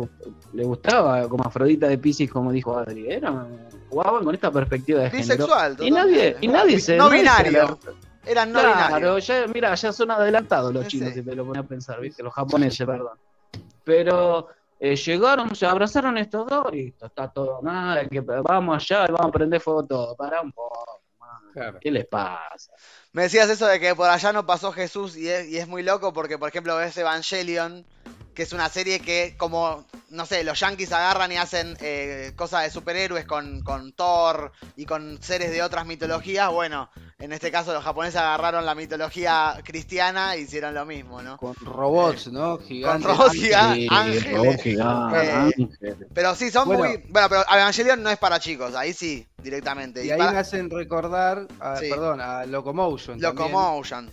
le, 0.53 0.63
gustaba 0.63 1.27
como 1.27 1.43
Afrodita 1.45 1.87
de 1.87 1.97
Pisces, 1.97 2.29
como 2.29 2.51
dijo 2.51 2.77
Adri, 2.77 3.09
era, 3.09 3.47
jugaban 3.89 4.23
con 4.23 4.35
esta 4.35 4.51
perspectiva 4.51 5.01
de 5.01 5.09
Bisexual, 5.09 5.77
género. 5.77 5.85
Y 5.85 5.91
nadie, 5.91 6.37
y 6.41 6.47
nadie 6.47 6.79
se... 6.79 6.97
No 6.97 7.09
binario. 7.09 7.79
Eran 8.27 8.51
no 8.51 8.59
claro, 8.59 9.19
ya, 9.19 9.47
mira, 9.47 9.73
ya 9.75 9.93
son 9.93 10.11
adelantados 10.11 10.73
los 10.73 10.87
chinos, 10.87 11.13
si 11.13 11.23
te 11.23 11.35
lo 11.35 11.45
pones 11.45 11.63
a 11.63 11.67
pensar, 11.67 11.99
¿viste? 11.99 12.23
Los 12.23 12.33
japoneses, 12.33 12.85
perdón. 12.85 13.17
Pero 13.83 14.49
eh, 14.79 14.95
llegaron, 14.95 15.55
se 15.55 15.65
abrazaron 15.65 16.17
estos 16.17 16.47
dos 16.47 16.73
y 16.73 16.93
está 17.01 17.27
todo 17.29 17.61
mal, 17.61 18.07
que 18.09 18.21
vamos 18.21 18.75
allá 18.75 19.05
y 19.07 19.11
vamos 19.11 19.27
a 19.27 19.31
prender 19.31 19.61
fuego 19.61 19.85
todo. 19.85 20.15
Para 20.15 20.41
un 20.41 20.51
poco, 20.51 21.01
¿qué 21.81 21.89
les 21.89 22.05
pasa? 22.05 22.71
Me 23.13 23.23
decías 23.23 23.49
eso 23.49 23.65
de 23.65 23.79
que 23.79 23.95
por 23.95 24.09
allá 24.09 24.33
no 24.33 24.45
pasó 24.45 24.71
Jesús 24.71 25.17
y 25.17 25.29
es, 25.29 25.47
y 25.47 25.57
es 25.57 25.67
muy 25.67 25.81
loco 25.81 26.13
porque, 26.13 26.37
por 26.37 26.49
ejemplo, 26.49 26.75
ves 26.75 26.97
Evangelion 26.97 27.85
que 28.37 28.43
es 28.43 28.53
una 28.53 28.69
serie 28.69 28.99
que 28.99 29.33
como, 29.35 29.83
no 30.11 30.27
sé, 30.27 30.43
los 30.43 30.59
yankees 30.59 30.91
agarran 30.91 31.31
y 31.31 31.37
hacen 31.37 31.75
eh, 31.81 32.33
cosas 32.35 32.65
de 32.65 32.69
superhéroes 32.69 33.25
con, 33.25 33.63
con 33.63 33.93
Thor 33.93 34.51
y 34.75 34.85
con 34.85 35.19
seres 35.23 35.49
de 35.49 35.63
otras 35.63 35.87
mitologías, 35.87 36.51
bueno, 36.51 36.91
en 37.17 37.33
este 37.33 37.49
caso 37.49 37.73
los 37.73 37.83
japoneses 37.83 38.17
agarraron 38.17 38.63
la 38.63 38.75
mitología 38.75 39.59
cristiana 39.63 40.35
e 40.35 40.41
hicieron 40.41 40.75
lo 40.75 40.85
mismo, 40.85 41.23
¿no? 41.23 41.37
Con 41.37 41.55
robots, 41.55 42.27
¿no? 42.27 42.59
Gigantes. 42.59 43.07
Con 43.07 43.17
robots 43.17 43.33
gigantes, 43.33 43.87
ángeles. 43.89 44.65
Eh, 45.81 45.95
pero 46.13 46.35
sí, 46.35 46.51
son 46.51 46.67
muy... 46.67 47.03
Bueno, 47.09 47.29
pero 47.29 47.43
Evangelion 47.51 48.03
no 48.03 48.11
es 48.11 48.19
para 48.19 48.39
chicos, 48.39 48.75
ahí 48.75 48.93
sí, 48.93 49.27
directamente. 49.41 50.05
Y, 50.05 50.11
ahí 50.11 50.19
me 50.19 50.37
hacen 50.37 50.69
recordar, 50.69 51.47
a, 51.59 51.79
perdón, 51.79 52.21
a 52.21 52.45
Locomotion. 52.45 53.19
Locomotion 53.19 54.11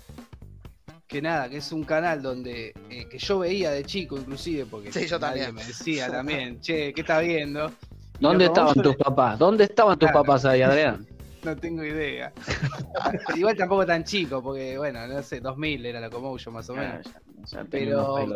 que 1.07 1.23
nada, 1.23 1.49
que 1.49 1.59
es 1.59 1.73
un 1.73 1.85
canal 1.85 2.23
donde 2.23 2.75
eh, 2.91 3.07
que 3.09 3.19
yo 3.19 3.41
veía 3.41 3.71
de 3.71 3.85
chico 3.85 4.17
inclusive, 4.17 4.67
porque 4.67 4.93
sí, 4.93 5.07
yo 5.07 5.19
también. 5.19 5.55
me 5.55 5.65
decía 5.65 6.11
también, 6.11 6.61
che, 6.63 6.93
¿qué 6.93 7.01
estás 7.01 7.23
viendo? 7.23 7.71
¿Dónde 8.21 8.47
estaban 8.47 8.75
tus 8.75 8.97
papás? 9.05 9.39
¿Dónde 9.39 9.65
estaban 9.65 9.99
tus 9.99 10.11
papás 10.11 10.45
ahí, 10.45 10.63
Adrián? 10.63 11.07
No 11.45 11.55
tengo 11.55 11.85
idea. 11.85 12.33
Igual 13.37 13.55
tampoco 13.55 13.85
tan 13.85 14.03
chico, 14.03 14.43
porque 14.43 14.79
bueno, 14.79 15.07
no 15.07 15.23
sé, 15.23 15.41
2000 15.41 15.85
era 15.85 16.01
la 16.01 16.09
Locomotion 16.09 16.55
más 16.55 16.71
o 16.71 16.75
menos. 16.75 17.07
pero, 17.71 18.27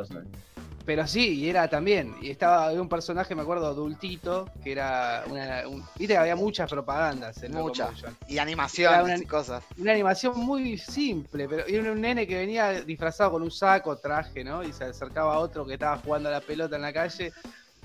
pero 0.88 1.06
sí, 1.06 1.34
y 1.34 1.50
era 1.50 1.68
también. 1.68 2.16
Y 2.22 2.30
estaba 2.30 2.72
un 2.72 2.88
personaje, 2.88 3.34
me 3.34 3.42
acuerdo, 3.42 3.66
adultito, 3.66 4.50
que 4.64 4.72
era 4.72 5.22
una. 5.28 5.64
Viste 5.98 6.14
que 6.14 6.16
había 6.16 6.34
muchas 6.34 6.70
propagandas 6.70 7.42
en 7.42 7.52
Muchas. 7.52 7.90
Y 8.26 8.38
animaciones 8.38 9.20
y 9.20 9.26
cosas. 9.26 9.62
Una 9.76 9.92
animación 9.92 10.38
muy 10.38 10.78
simple, 10.78 11.46
pero 11.46 11.66
era 11.66 11.92
un 11.92 12.00
nene 12.00 12.26
que 12.26 12.36
venía 12.36 12.80
disfrazado 12.80 13.32
con 13.32 13.42
un 13.42 13.50
saco, 13.50 13.98
traje, 13.98 14.42
¿no? 14.42 14.62
Y 14.62 14.72
se 14.72 14.84
acercaba 14.84 15.34
a 15.34 15.40
otro 15.40 15.66
que 15.66 15.74
estaba 15.74 15.98
jugando 15.98 16.30
a 16.30 16.32
la 16.32 16.40
pelota 16.40 16.76
en 16.76 16.82
la 16.82 16.92
calle 16.94 17.34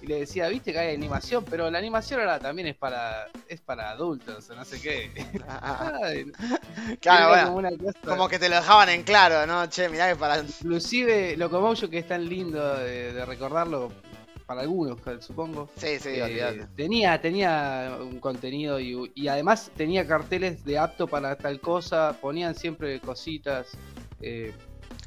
y 0.04 0.08
le 0.08 0.20
decía, 0.20 0.50
viste 0.50 0.74
que 0.74 0.80
hay 0.80 0.94
animación, 0.94 1.46
pero 1.50 1.72
la 1.72 1.78
animación 1.78 2.20
ahora 2.20 2.38
también 2.38 2.68
es 2.68 2.76
para 2.76 3.30
es 3.48 3.62
para 3.62 3.92
adultos, 3.92 4.50
no 4.50 4.66
sé 4.66 4.82
qué. 4.82 5.12
claro, 7.00 7.54
bueno, 7.54 7.70
como, 8.06 8.28
que 8.28 8.38
te 8.38 8.50
lo 8.50 8.56
dejaban 8.56 8.90
en 8.90 9.04
claro, 9.04 9.48
¿no? 9.48 9.66
Che, 9.68 9.88
mirá 9.88 10.10
que 10.10 10.18
para... 10.18 10.40
Inclusive 10.40 11.38
Locomotion, 11.38 11.90
que 11.90 12.00
es 12.00 12.08
tan 12.08 12.28
lindo 12.28 12.76
de, 12.80 13.26
recordarlo, 13.26 13.94
para 14.46 14.62
algunos, 14.62 15.00
supongo. 15.22 15.70
Sí, 15.78 15.98
sí, 16.00 16.10
eh, 16.16 16.68
tenía, 16.76 17.22
tenía 17.22 17.98
un 18.02 18.20
contenido 18.20 18.82
y, 18.82 19.10
y, 19.16 19.30
además 19.30 19.72
tenía 19.78 20.06
carteles 20.06 20.66
de 20.66 20.80
apto 20.80 21.08
para 21.08 21.38
tal 21.38 21.62
cosa, 21.62 22.18
ponían 22.20 22.56
siempre 22.56 23.00
cositas. 23.00 23.70
Eh, 24.20 24.54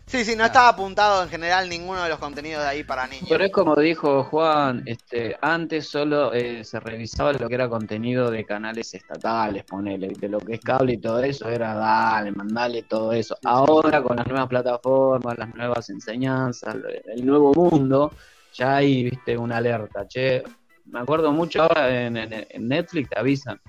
Sí, 0.09 0.25
sí, 0.25 0.37
no 0.37 0.45
estaba 0.45 0.69
apuntado 0.69 1.25
en 1.25 1.29
general 1.29 1.69
ninguno 1.69 2.05
de 2.05 2.09
los 2.09 2.21
contenidos 2.21 2.63
de 2.63 2.69
ahí 2.69 2.85
para 2.85 3.09
niños. 3.09 3.27
Pero 3.29 3.45
es 3.45 3.51
como 3.51 3.75
dijo 3.75 4.23
Juan, 4.23 4.85
este, 4.87 5.37
antes 5.43 5.89
solo 5.89 6.33
eh, 6.33 6.63
se 6.63 6.79
revisaba 6.79 7.33
lo 7.33 7.49
que 7.49 7.55
era 7.57 7.69
contenido 7.69 8.31
de 8.31 8.45
canales 8.45 8.95
estatales, 8.95 9.65
ponele, 9.65 10.09
de 10.17 10.29
lo 10.29 10.39
que 10.39 10.55
es 10.55 10.61
cable 10.61 10.93
y 10.93 10.99
todo 10.99 11.21
eso, 11.25 11.49
era 11.49 11.75
dale, 11.75 12.31
mandale 12.31 12.85
todo 12.85 13.13
eso. 13.13 13.37
Ahora 13.43 14.01
con 14.01 14.17
las 14.17 14.29
nuevas 14.29 14.47
plataformas, 14.47 15.39
las 15.39 15.53
nuevas 15.53 15.91
enseñanzas, 15.91 16.77
el 17.05 17.27
nuevo 17.27 17.53
mundo, 17.53 18.13
ya 18.55 18.77
hay, 18.77 19.11
viste, 19.11 19.37
una 19.37 19.57
alerta, 19.57 20.07
che. 20.07 20.45
Me 20.85 21.01
acuerdo 21.01 21.33
mucho 21.33 21.63
ahora 21.63 22.07
en, 22.07 22.17
en 22.17 22.69
Netflix 22.69 23.11
te 23.11 23.19
avisan, 23.19 23.61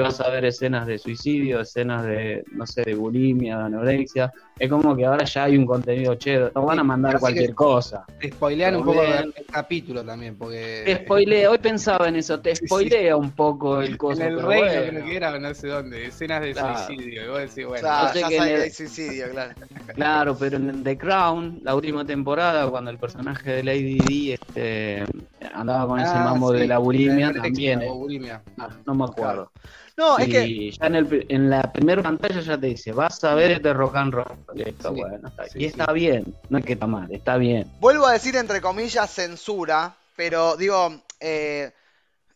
vas 0.00 0.20
a 0.20 0.28
ver 0.30 0.44
escenas 0.44 0.86
de 0.86 0.98
suicidio, 0.98 1.60
escenas 1.60 2.04
de, 2.04 2.44
no 2.52 2.66
sé, 2.66 2.82
de 2.82 2.94
bulimia, 2.94 3.58
de 3.58 3.64
anorexia. 3.64 4.32
Es 4.58 4.70
como 4.70 4.96
que 4.96 5.04
ahora 5.04 5.24
ya 5.24 5.44
hay 5.44 5.56
un 5.56 5.66
contenido, 5.66 6.14
che, 6.16 6.50
no 6.54 6.64
van 6.64 6.78
a 6.78 6.84
mandar 6.84 7.18
cualquier 7.18 7.54
cosa. 7.54 8.04
Te 8.18 8.30
spoilean 8.30 8.76
un 8.76 8.84
poco 8.84 9.02
el 9.02 9.34
capítulo 9.50 10.04
también, 10.04 10.36
porque... 10.36 10.82
Te 10.84 11.04
spoilea, 11.04 11.50
hoy 11.50 11.58
pensaba 11.58 12.08
en 12.08 12.16
eso, 12.16 12.40
te 12.40 12.56
spoilea 12.56 13.16
un 13.16 13.32
poco 13.32 13.82
el 13.82 13.98
coso. 13.98 14.22
En 14.22 14.28
el 14.28 14.42
reino 14.42 14.88
creo 14.88 15.04
que 15.04 15.16
era, 15.16 15.38
no 15.38 15.54
sé 15.54 15.68
dónde, 15.68 16.06
escenas 16.06 16.42
de 16.42 16.54
suicidio. 16.54 17.24
Y 17.24 17.28
vos 17.28 17.38
decís, 17.40 17.66
bueno, 17.66 17.80
claro, 17.80 18.20
ya 18.20 18.28
que 18.28 18.64
el... 18.64 18.72
suicidio, 18.72 19.30
claro. 19.30 19.54
Claro, 19.94 20.36
pero 20.38 20.56
en 20.56 20.82
The 20.82 20.98
Crown, 20.98 21.60
la 21.62 21.74
última 21.74 22.04
temporada, 22.04 22.68
cuando 22.68 22.90
el 22.90 22.98
personaje 22.98 23.50
de 23.50 23.62
Lady 23.62 24.00
Di 24.00 24.32
este, 24.32 25.04
andaba 25.54 25.86
con 25.86 26.00
ese 26.00 26.12
ah, 26.14 26.24
mambo 26.24 26.52
de 26.52 26.66
la 26.66 26.78
bulimia, 26.78 27.32
también. 27.32 27.82
Eh. 27.82 27.88
bulimia. 27.90 28.42
Ah, 28.58 28.68
no 28.84 28.94
me 28.94 29.04
acuerdo. 29.04 29.50
No, 29.96 30.18
es 30.18 30.28
que. 30.28 30.70
Ya 30.72 30.86
en, 30.86 31.50
la 31.50 31.72
primera 31.72 32.02
pantalla 32.02 32.40
ya 32.40 32.58
te 32.58 32.66
dice, 32.66 32.92
vas 32.92 33.22
a 33.24 33.34
ver 33.34 33.52
este 33.52 33.72
rock 33.72 33.96
and 33.96 34.12
roll. 34.12 34.36
y 35.54 35.64
está 35.64 35.92
bien, 35.92 36.34
no 36.50 36.58
es 36.58 36.64
que 36.64 36.74
está 36.74 36.86
mal, 36.86 37.10
está 37.10 37.38
bien. 37.38 37.70
Vuelvo 37.80 38.06
a 38.06 38.12
decir 38.12 38.36
entre 38.36 38.60
comillas 38.60 39.10
censura, 39.10 39.96
pero 40.14 40.56
digo, 40.56 41.02
eh, 41.18 41.72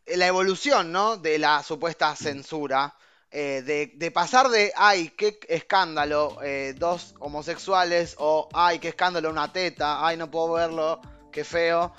la 0.06 0.26
evolución, 0.26 0.90
¿no? 0.90 1.18
De 1.18 1.38
la 1.38 1.62
supuesta 1.62 2.16
censura. 2.16 2.94
Eh, 3.32 3.92
de, 3.96 4.10
pasar 4.10 4.48
de, 4.48 4.72
ay, 4.74 5.10
qué 5.10 5.38
escándalo, 5.48 6.38
eh, 6.42 6.74
dos 6.76 7.14
homosexuales, 7.20 8.16
o 8.18 8.48
ay, 8.52 8.80
qué 8.80 8.88
escándalo, 8.88 9.30
una 9.30 9.52
teta, 9.52 10.04
ay, 10.04 10.16
no 10.16 10.28
puedo 10.28 10.54
verlo, 10.54 11.00
qué 11.30 11.44
feo, 11.44 11.92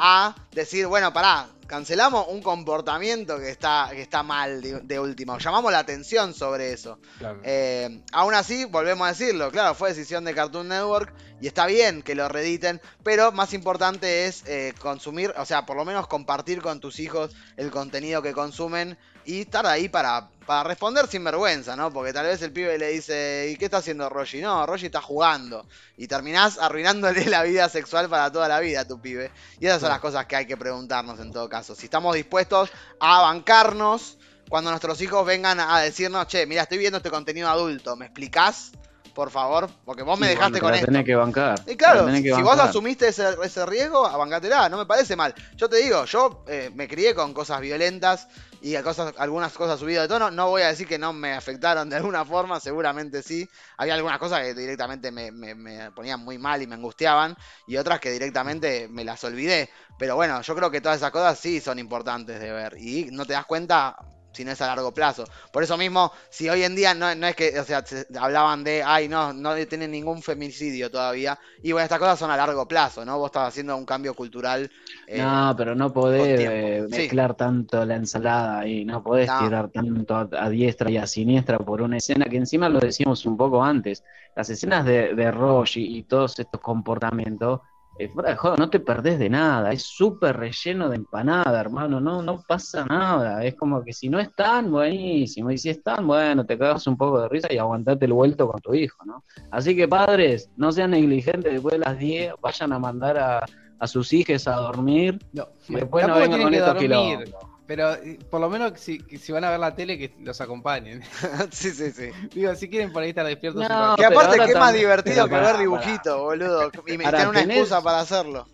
a 0.00 0.34
decir, 0.50 0.88
bueno, 0.88 1.12
pará, 1.12 1.46
cancelamos 1.68 2.26
un 2.28 2.42
comportamiento 2.42 3.38
que 3.38 3.50
está, 3.50 3.90
que 3.92 4.00
está 4.00 4.22
mal 4.24 4.60
de, 4.60 4.98
último. 4.98 5.38
Llamamos 5.38 5.70
la 5.70 5.78
atención 5.78 6.34
sobre 6.34 6.72
eso. 6.72 6.98
Eh, 7.44 8.02
aún 8.10 8.34
así, 8.34 8.64
volvemos 8.64 9.06
a 9.06 9.10
decirlo, 9.10 9.52
claro, 9.52 9.74
fue 9.74 9.90
decisión 9.90 10.24
de 10.24 10.34
Cartoon 10.34 10.68
Network 10.68 11.14
y 11.40 11.46
está 11.46 11.66
bien 11.66 12.02
que 12.02 12.14
lo 12.14 12.28
rediten, 12.28 12.80
pero 13.04 13.30
más 13.30 13.52
importante 13.52 14.26
es 14.26 14.44
eh, 14.46 14.72
consumir, 14.80 15.32
o 15.36 15.44
sea, 15.44 15.66
por 15.66 15.76
lo 15.76 15.84
menos 15.84 16.08
compartir 16.08 16.62
con 16.62 16.80
tus 16.80 16.98
hijos 16.98 17.36
el 17.56 17.70
contenido 17.70 18.22
que 18.22 18.32
consumen 18.32 18.98
y 19.26 19.42
estar 19.42 19.66
ahí 19.66 19.90
para, 19.90 20.30
para 20.48 20.64
responder 20.64 21.06
sin 21.08 21.22
vergüenza, 21.22 21.76
¿no? 21.76 21.92
Porque 21.92 22.10
tal 22.14 22.24
vez 22.24 22.40
el 22.40 22.52
pibe 22.52 22.78
le 22.78 22.88
dice, 22.88 23.50
¿y 23.52 23.58
qué 23.58 23.66
está 23.66 23.76
haciendo 23.76 24.08
Roshi? 24.08 24.40
No, 24.40 24.64
Roshi 24.64 24.86
está 24.86 25.02
jugando. 25.02 25.66
Y 25.98 26.08
terminás 26.08 26.56
arruinándole 26.58 27.26
la 27.26 27.42
vida 27.42 27.68
sexual 27.68 28.08
para 28.08 28.32
toda 28.32 28.48
la 28.48 28.58
vida 28.58 28.80
a 28.80 28.88
tu 28.88 28.98
pibe. 28.98 29.30
Y 29.60 29.66
esas 29.66 29.82
son 29.82 29.90
las 29.90 30.00
cosas 30.00 30.24
que 30.24 30.36
hay 30.36 30.46
que 30.46 30.56
preguntarnos 30.56 31.20
en 31.20 31.32
todo 31.32 31.50
caso. 31.50 31.74
Si 31.74 31.84
estamos 31.84 32.14
dispuestos 32.14 32.70
a 32.98 33.20
bancarnos 33.20 34.16
cuando 34.48 34.70
nuestros 34.70 35.02
hijos 35.02 35.26
vengan 35.26 35.60
a 35.60 35.80
decirnos, 35.80 36.26
che, 36.28 36.46
mira, 36.46 36.62
estoy 36.62 36.78
viendo 36.78 36.96
este 36.96 37.10
contenido 37.10 37.50
adulto, 37.50 37.94
¿me 37.94 38.06
explicás? 38.06 38.72
Por 39.18 39.32
favor, 39.32 39.68
porque 39.84 40.04
vos 40.04 40.16
me 40.16 40.28
dejaste 40.28 40.60
con 40.60 40.72
esto. 40.72 40.86
Tenés 40.86 41.04
que 41.04 41.16
bancar. 41.16 41.60
Y 41.66 41.74
claro, 41.74 42.08
si 42.08 42.40
vos 42.40 42.56
asumiste 42.56 43.08
ese, 43.08 43.24
ese 43.42 43.66
riesgo, 43.66 44.02
bancatela, 44.16 44.68
no 44.68 44.78
me 44.78 44.86
parece 44.86 45.16
mal. 45.16 45.34
Yo 45.56 45.68
te 45.68 45.78
digo, 45.78 46.04
yo 46.04 46.44
eh, 46.46 46.70
me 46.72 46.86
crié 46.86 47.16
con 47.16 47.34
cosas 47.34 47.60
violentas 47.60 48.28
y 48.62 48.76
cosas, 48.76 49.14
algunas 49.18 49.52
cosas 49.54 49.80
subidas 49.80 50.04
de 50.04 50.08
tono. 50.08 50.30
No 50.30 50.50
voy 50.50 50.62
a 50.62 50.68
decir 50.68 50.86
que 50.86 51.00
no 51.00 51.12
me 51.12 51.32
afectaron 51.32 51.90
de 51.90 51.96
alguna 51.96 52.24
forma, 52.24 52.60
seguramente 52.60 53.24
sí. 53.24 53.48
Había 53.76 53.94
algunas 53.94 54.20
cosas 54.20 54.42
que 54.42 54.54
directamente 54.54 55.10
me, 55.10 55.32
me 55.32 55.90
ponían 55.90 56.20
muy 56.20 56.38
mal 56.38 56.62
y 56.62 56.68
me 56.68 56.76
angustiaban, 56.76 57.36
y 57.66 57.76
otras 57.76 57.98
que 57.98 58.12
directamente 58.12 58.86
me 58.86 59.02
las 59.02 59.24
olvidé. 59.24 59.68
Pero 59.98 60.14
bueno, 60.14 60.42
yo 60.42 60.54
creo 60.54 60.70
que 60.70 60.80
todas 60.80 60.98
esas 60.98 61.10
cosas 61.10 61.36
sí 61.40 61.60
son 61.60 61.80
importantes 61.80 62.38
de 62.38 62.52
ver. 62.52 62.76
Y 62.78 63.08
no 63.10 63.26
te 63.26 63.32
das 63.32 63.46
cuenta 63.46 63.96
si 64.38 64.44
no 64.44 64.52
es 64.52 64.62
a 64.62 64.68
largo 64.68 64.94
plazo. 64.94 65.24
Por 65.52 65.64
eso 65.64 65.76
mismo, 65.76 66.12
si 66.30 66.48
hoy 66.48 66.62
en 66.62 66.76
día 66.76 66.94
no, 66.94 67.08
es 67.08 67.34
que, 67.34 67.58
o 67.58 67.64
sea, 67.64 67.84
hablaban 68.20 68.62
de, 68.62 68.84
ay, 68.84 69.08
no, 69.08 69.32
no 69.32 69.56
tienen 69.66 69.90
ningún 69.90 70.22
femicidio 70.22 70.92
todavía, 70.92 71.36
y 71.60 71.72
bueno, 71.72 71.82
estas 71.82 71.98
cosas 71.98 72.20
son 72.20 72.30
a 72.30 72.36
largo 72.36 72.68
plazo, 72.68 73.04
¿no? 73.04 73.18
Vos 73.18 73.30
estás 73.30 73.48
haciendo 73.48 73.76
un 73.76 73.84
cambio 73.84 74.14
cultural. 74.14 74.70
Eh, 75.08 75.20
no, 75.20 75.54
pero 75.56 75.74
no 75.74 75.92
podés 75.92 76.38
eh, 76.38 76.86
mezclar 76.88 77.34
tanto 77.34 77.84
la 77.84 77.96
ensalada 77.96 78.64
y 78.64 78.84
no 78.84 79.02
podés 79.02 79.28
tirar 79.40 79.70
tanto 79.70 80.28
a, 80.30 80.48
diestra 80.48 80.88
y 80.88 80.98
a 80.98 81.06
siniestra 81.08 81.58
por 81.58 81.82
una 81.82 81.96
escena 81.96 82.26
que 82.26 82.36
encima 82.36 82.68
lo 82.68 82.78
decíamos 82.78 83.26
un 83.26 83.36
poco 83.36 83.64
antes. 83.64 84.04
Las 84.36 84.48
escenas 84.50 84.84
de, 84.84 85.16
de 85.16 85.32
Roche 85.32 85.80
y 85.80 86.04
todos 86.04 86.38
estos 86.38 86.60
comportamientos 86.60 87.60
eh, 87.98 88.08
fuera 88.08 88.30
de 88.30 88.56
no 88.56 88.70
te 88.70 88.80
perdés 88.80 89.18
de 89.18 89.28
nada, 89.28 89.72
es 89.72 89.82
súper 89.82 90.36
relleno 90.36 90.88
de 90.88 90.96
empanada, 90.96 91.60
hermano, 91.60 92.00
no, 92.00 92.22
no 92.22 92.42
pasa 92.46 92.84
nada, 92.84 93.44
es 93.44 93.54
como 93.56 93.82
que 93.82 93.92
si 93.92 94.08
no 94.08 94.20
están, 94.20 94.70
buenísimo, 94.70 95.50
y 95.50 95.58
si 95.58 95.70
están, 95.70 96.06
bueno, 96.06 96.46
te 96.46 96.56
cagas 96.56 96.86
un 96.86 96.96
poco 96.96 97.20
de 97.20 97.28
risa 97.28 97.48
y 97.52 97.58
aguantate 97.58 98.04
el 98.04 98.12
vuelto 98.12 98.48
con 98.48 98.60
tu 98.60 98.74
hijo, 98.74 99.04
¿no? 99.04 99.24
Así 99.50 99.74
que 99.74 99.88
padres, 99.88 100.50
no 100.56 100.70
sean 100.70 100.92
negligentes, 100.92 101.52
después 101.52 101.72
de 101.72 101.78
las 101.78 101.98
10 101.98 102.34
vayan 102.40 102.72
a 102.72 102.78
mandar 102.78 103.18
a, 103.18 103.44
a 103.78 103.86
sus 103.86 104.12
hijos 104.12 104.46
a 104.46 104.56
dormir, 104.56 105.18
no, 105.32 105.48
después 105.68 106.06
no 106.06 106.16
vengan 106.16 106.42
con 106.42 106.54
estos 106.54 106.74
kilómetros. 106.76 107.47
Pero 107.68 107.92
eh, 107.96 108.18
por 108.30 108.40
lo 108.40 108.48
menos 108.48 108.72
si, 108.80 108.98
si, 109.20 109.30
van 109.30 109.44
a 109.44 109.50
ver 109.50 109.60
la 109.60 109.74
tele, 109.74 109.98
que 109.98 110.10
los 110.22 110.40
acompañen. 110.40 111.02
sí, 111.50 111.70
sí, 111.70 111.92
sí. 111.92 112.08
Digo, 112.34 112.54
si 112.54 112.70
quieren 112.70 112.90
por 112.90 113.02
ahí 113.02 113.10
estar 113.10 113.26
despiertos. 113.26 113.64
que 113.96 114.06
aparte, 114.06 114.38
que 114.38 114.52
es 114.52 114.58
más 114.58 114.72
divertido 114.72 115.28
que 115.28 115.34
ver 115.34 115.58
dibujitos, 115.58 116.18
boludo. 116.18 116.70
Y 116.86 116.96
me 116.96 117.04
tienen 117.04 117.28
una 117.28 117.42
excusa 117.42 117.82
para 117.82 118.00
hacerlo. 118.00 118.46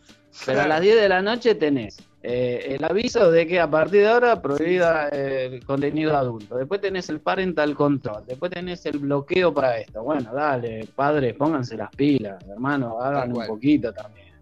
Pero 0.44 0.62
a 0.62 0.66
las 0.66 0.80
10 0.80 0.96
de 0.96 1.08
la 1.08 1.22
noche 1.22 1.54
tenés 1.54 1.96
eh, 2.24 2.74
el 2.74 2.82
aviso 2.82 3.30
de 3.30 3.46
que 3.46 3.60
a 3.60 3.70
partir 3.70 4.00
de 4.00 4.08
ahora 4.08 4.42
prohibida 4.42 5.08
el 5.10 5.64
contenido 5.64 6.16
adulto. 6.16 6.56
Después 6.56 6.80
tenés 6.80 7.08
el 7.08 7.20
parental 7.20 7.76
control. 7.76 8.24
Después 8.26 8.50
tenés 8.50 8.84
el 8.86 8.98
bloqueo 8.98 9.54
para 9.54 9.78
esto. 9.78 10.02
Bueno, 10.02 10.32
dale, 10.34 10.88
padres, 10.92 11.34
pónganse 11.34 11.76
las 11.76 11.94
pilas, 11.94 12.42
hermano, 12.48 13.00
hagan 13.00 13.36
un 13.36 13.46
poquito 13.46 13.92
también. 13.92 14.32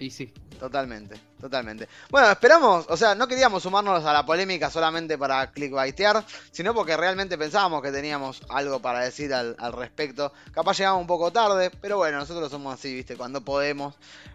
Y 0.00 0.10
sí. 0.10 0.32
Totalmente, 0.58 1.20
totalmente. 1.40 1.88
Bueno, 2.10 2.30
esperamos, 2.30 2.86
o 2.88 2.96
sea, 2.96 3.14
no 3.14 3.28
queríamos 3.28 3.62
sumarnos 3.62 4.04
a 4.04 4.12
la 4.12 4.26
polémica 4.26 4.68
solamente 4.70 5.16
para 5.16 5.52
clickbaitear, 5.52 6.24
sino 6.50 6.74
porque 6.74 6.96
realmente 6.96 7.38
pensábamos 7.38 7.80
que 7.80 7.92
teníamos 7.92 8.42
algo 8.48 8.80
para 8.80 9.00
decir 9.00 9.32
al, 9.32 9.56
respecto. 9.72 10.32
Capaz 10.52 10.78
llegamos 10.78 11.00
un 11.00 11.06
poco 11.06 11.30
tarde, 11.30 11.70
pero 11.80 11.98
bueno, 11.98 12.18
nosotros 12.18 12.50
somos 12.50 12.74
así, 12.74 12.92
viste, 12.92 13.16
cuando 13.16 13.40
podemos. 13.40 13.94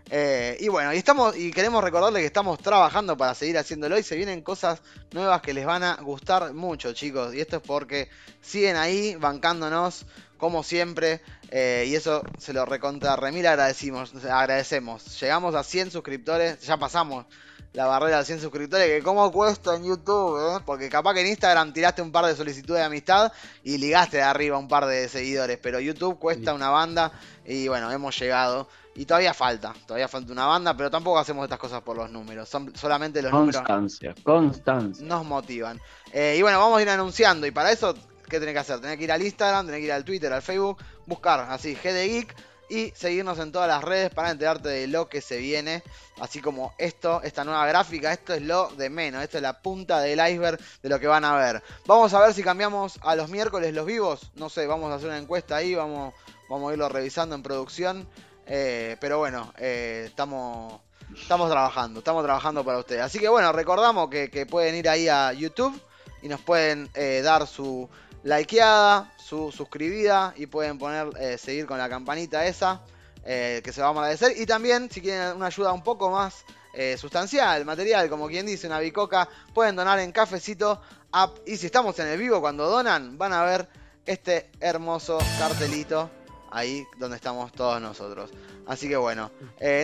Eh, 0.10 0.58
y 0.62 0.70
bueno, 0.70 0.94
y 0.94 0.98
estamos, 0.98 1.36
y 1.36 1.52
queremos 1.52 1.84
recordarles 1.84 2.22
que 2.22 2.28
estamos 2.28 2.58
trabajando 2.60 3.18
para 3.18 3.34
seguir 3.36 3.58
haciéndolo 3.58 3.98
y 3.98 4.04
se 4.04 4.16
vienen 4.16 4.42
cosas 4.42 4.82
nuevas 5.12 5.42
que 5.42 5.54
les 5.54 5.66
van 5.66 5.84
a 5.84 5.96
gustar 5.96 6.54
mucho, 6.54 6.94
chicos. 6.94 7.34
Y 7.34 7.42
esto 7.42 7.58
es 7.58 7.64
porque 7.64 8.10
siguen 8.42 8.78
ahí 8.78 9.16
bancándonos 9.16 10.06
como 10.44 10.62
siempre. 10.62 11.22
Eh, 11.52 11.86
y 11.88 11.96
eso 11.96 12.22
se 12.38 12.52
lo 12.52 12.66
recontra 12.66 13.16
remil 13.16 13.48
agradecimos, 13.48 14.14
agradecemos. 14.26 15.18
Llegamos 15.22 15.56
a 15.56 15.64
100 15.64 15.92
suscriptores, 15.92 16.60
ya 16.60 16.76
pasamos 16.76 17.26
la 17.72 17.86
barrera 17.86 18.18
de 18.18 18.26
100 18.26 18.42
suscriptores, 18.42 18.88
que 18.88 19.02
como 19.02 19.32
cuesta 19.32 19.74
en 19.74 19.86
YouTube, 19.86 20.38
eh? 20.38 20.62
porque 20.66 20.90
capaz 20.90 21.14
que 21.14 21.22
en 21.22 21.28
Instagram 21.28 21.72
tiraste 21.72 22.02
un 22.02 22.12
par 22.12 22.26
de 22.26 22.36
solicitudes 22.36 22.82
de 22.82 22.86
amistad 22.86 23.32
y 23.64 23.78
ligaste 23.78 24.18
de 24.18 24.24
arriba 24.24 24.58
un 24.58 24.68
par 24.68 24.86
de 24.86 25.08
seguidores, 25.08 25.58
pero 25.64 25.80
YouTube 25.80 26.20
cuesta 26.20 26.54
una 26.54 26.70
banda 26.70 27.14
y 27.46 27.70
bueno, 27.70 27.90
hemos 27.90 28.20
llegado. 28.20 28.68
Y 28.96 29.06
todavía 29.06 29.34
falta, 29.34 29.74
todavía 29.88 30.10
falta 30.10 30.34
una 30.34 30.46
banda, 30.46 30.76
pero 30.76 30.92
tampoco 30.92 31.18
hacemos 31.20 31.46
estas 31.46 31.58
cosas 31.58 31.82
por 31.82 31.96
los 31.96 32.12
números. 32.12 32.50
Son 32.50 32.76
solamente 32.76 33.22
los 33.22 33.32
constancia, 33.32 34.10
números. 34.10 34.24
Constancia, 34.24 35.08
Nos 35.08 35.26
motivan. 35.26 35.80
Eh, 36.12 36.36
y 36.38 36.42
bueno, 36.44 36.60
vamos 36.60 36.78
a 36.78 36.82
ir 36.82 36.90
anunciando. 36.90 37.48
Y 37.48 37.52
para 37.52 37.72
eso, 37.72 37.96
¿qué 38.34 38.40
tenés 38.40 38.54
que 38.56 38.60
hacer? 38.60 38.80
Tenés 38.80 38.98
que 38.98 39.04
ir 39.04 39.12
al 39.12 39.22
Instagram, 39.22 39.68
tenés 39.68 39.82
que 39.82 39.86
ir 39.86 39.92
al 39.92 40.04
Twitter, 40.04 40.34
al 40.34 40.42
Facebook, 40.42 40.80
buscar 41.06 41.42
así, 41.52 41.76
GD 41.76 42.08
Geek 42.08 42.36
y 42.68 42.92
seguirnos 42.96 43.38
en 43.38 43.52
todas 43.52 43.68
las 43.68 43.84
redes 43.84 44.10
para 44.10 44.32
enterarte 44.32 44.70
de 44.70 44.88
lo 44.88 45.08
que 45.08 45.22
se 45.22 45.38
viene. 45.38 45.84
Así 46.20 46.42
como 46.42 46.74
esto, 46.80 47.22
esta 47.22 47.44
nueva 47.44 47.68
gráfica, 47.68 48.12
esto 48.12 48.34
es 48.34 48.42
lo 48.42 48.70
de 48.70 48.90
menos, 48.90 49.22
esto 49.22 49.38
es 49.38 49.44
la 49.44 49.62
punta 49.62 50.00
del 50.00 50.20
iceberg 50.28 50.60
de 50.82 50.90
lo 50.90 51.00
que 51.00 51.06
van 51.06 51.26
a 51.26 51.36
ver. 51.36 51.62
Vamos 51.86 52.12
a 52.16 52.22
ver 52.22 52.34
si 52.34 52.42
cambiamos 52.42 52.98
a 53.04 53.16
los 53.16 53.30
miércoles 53.30 53.72
los 53.72 53.86
vivos. 53.86 54.32
No 54.34 54.50
sé, 54.50 54.66
vamos 54.66 54.92
a 54.92 54.96
hacer 54.96 55.10
una 55.10 55.20
encuesta 55.20 55.58
ahí, 55.58 55.76
vamos, 55.76 56.16
vamos 56.50 56.72
a 56.72 56.74
irlo 56.74 56.90
revisando 56.90 57.36
en 57.36 57.44
producción. 57.44 58.08
Eh, 58.48 58.98
pero 59.00 59.20
bueno, 59.20 59.54
eh, 59.60 60.06
estamos, 60.08 60.82
estamos 61.16 61.52
trabajando, 61.52 62.00
estamos 62.00 62.24
trabajando 62.24 62.66
para 62.66 62.80
ustedes. 62.80 63.04
Así 63.04 63.20
que 63.20 63.30
bueno, 63.30 63.52
recordamos 63.52 64.10
que, 64.10 64.48
pueden 64.50 64.74
ir 64.74 64.90
ahí 64.90 65.08
a 65.08 65.32
YouTube 65.34 65.80
y 66.24 66.28
nos 66.30 66.42
pueden 66.42 66.90
eh, 66.96 67.22
dar 67.24 67.46
su 67.46 67.88
likeada, 68.24 69.12
su 69.18 69.52
suscribida 69.52 70.34
y 70.36 70.48
pueden 70.48 70.78
poner, 70.78 71.10
eh, 71.20 71.38
seguir 71.38 71.66
con 71.66 71.78
la 71.78 71.90
campanita 71.90 72.46
esa, 72.46 72.82
eh, 73.26 73.62
que 73.64 73.72
se 73.72 73.82
va 73.82 73.88
a 73.88 73.92
agradecer. 73.92 74.34
Y 74.38 74.46
también, 74.46 74.90
si 74.90 75.02
quieren 75.02 75.36
una 75.36 75.48
ayuda 75.48 75.74
un 75.74 75.84
poco 75.84 76.10
más 76.10 76.46
eh, 76.74 76.98
sustancial, 76.98 77.66
material, 77.66 78.10
como 78.10 78.28
quien 78.28 78.46
dice, 78.46 78.68
una 78.68 78.80
bicoca, 78.80 79.28
pueden 79.54 79.76
donar 79.76 80.00
en 80.00 80.12
Cafecito 80.12 80.82
App. 81.12 81.38
Y 81.46 81.58
si 81.58 81.68
estamos 81.68 81.98
en 82.00 82.08
el 82.08 82.18
vivo, 82.18 82.42
cuando 82.42 82.70
donan, 82.70 83.18
van 83.18 83.34
a 83.34 83.44
ver 83.44 83.68
este 84.06 84.50
hermoso 84.60 85.18
cartelito 85.40 86.10
ahí 86.52 86.86
donde 86.98 87.18
estamos 87.18 87.52
todos 87.52 87.82
nosotros. 87.82 88.32
Así 88.68 88.88
que 88.88 88.98
bueno, 88.98 89.32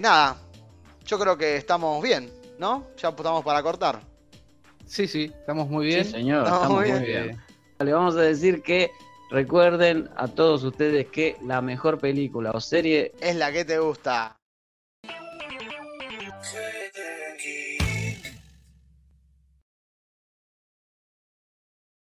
nada, 0.02 0.38
yo 1.06 1.17
creo 1.17 1.38
que 1.38 1.56
estamos 1.56 2.02
bien, 2.04 2.32
¿no? 2.58 2.88
Ya 2.97 3.10
estamos 3.10 3.43
para 3.43 3.63
cortar. 3.63 4.02
Sí, 4.86 5.08
sí, 5.08 5.32
estamos 5.39 5.69
muy 5.69 5.88
bien. 5.88 6.06
Sí, 6.06 6.12
señor, 6.12 6.45
estamos, 6.45 6.69
muy 6.69 6.91
bien. 6.91 7.41
Le 7.80 7.94
vamos 7.94 8.18
a 8.18 8.22
decir 8.22 8.62
que 8.62 8.92
recuerden 9.30 10.10
a 10.18 10.28
todos 10.28 10.63
ustedes 10.63 11.08
que 11.08 11.38
la 11.46 11.62
mejor 11.62 11.98
película 11.98 12.52
o 12.52 12.60
serie 12.60 13.13
es 13.22 13.36
la 13.38 13.54
que 13.54 13.63
te 13.63 13.80
gusta. 13.80 14.38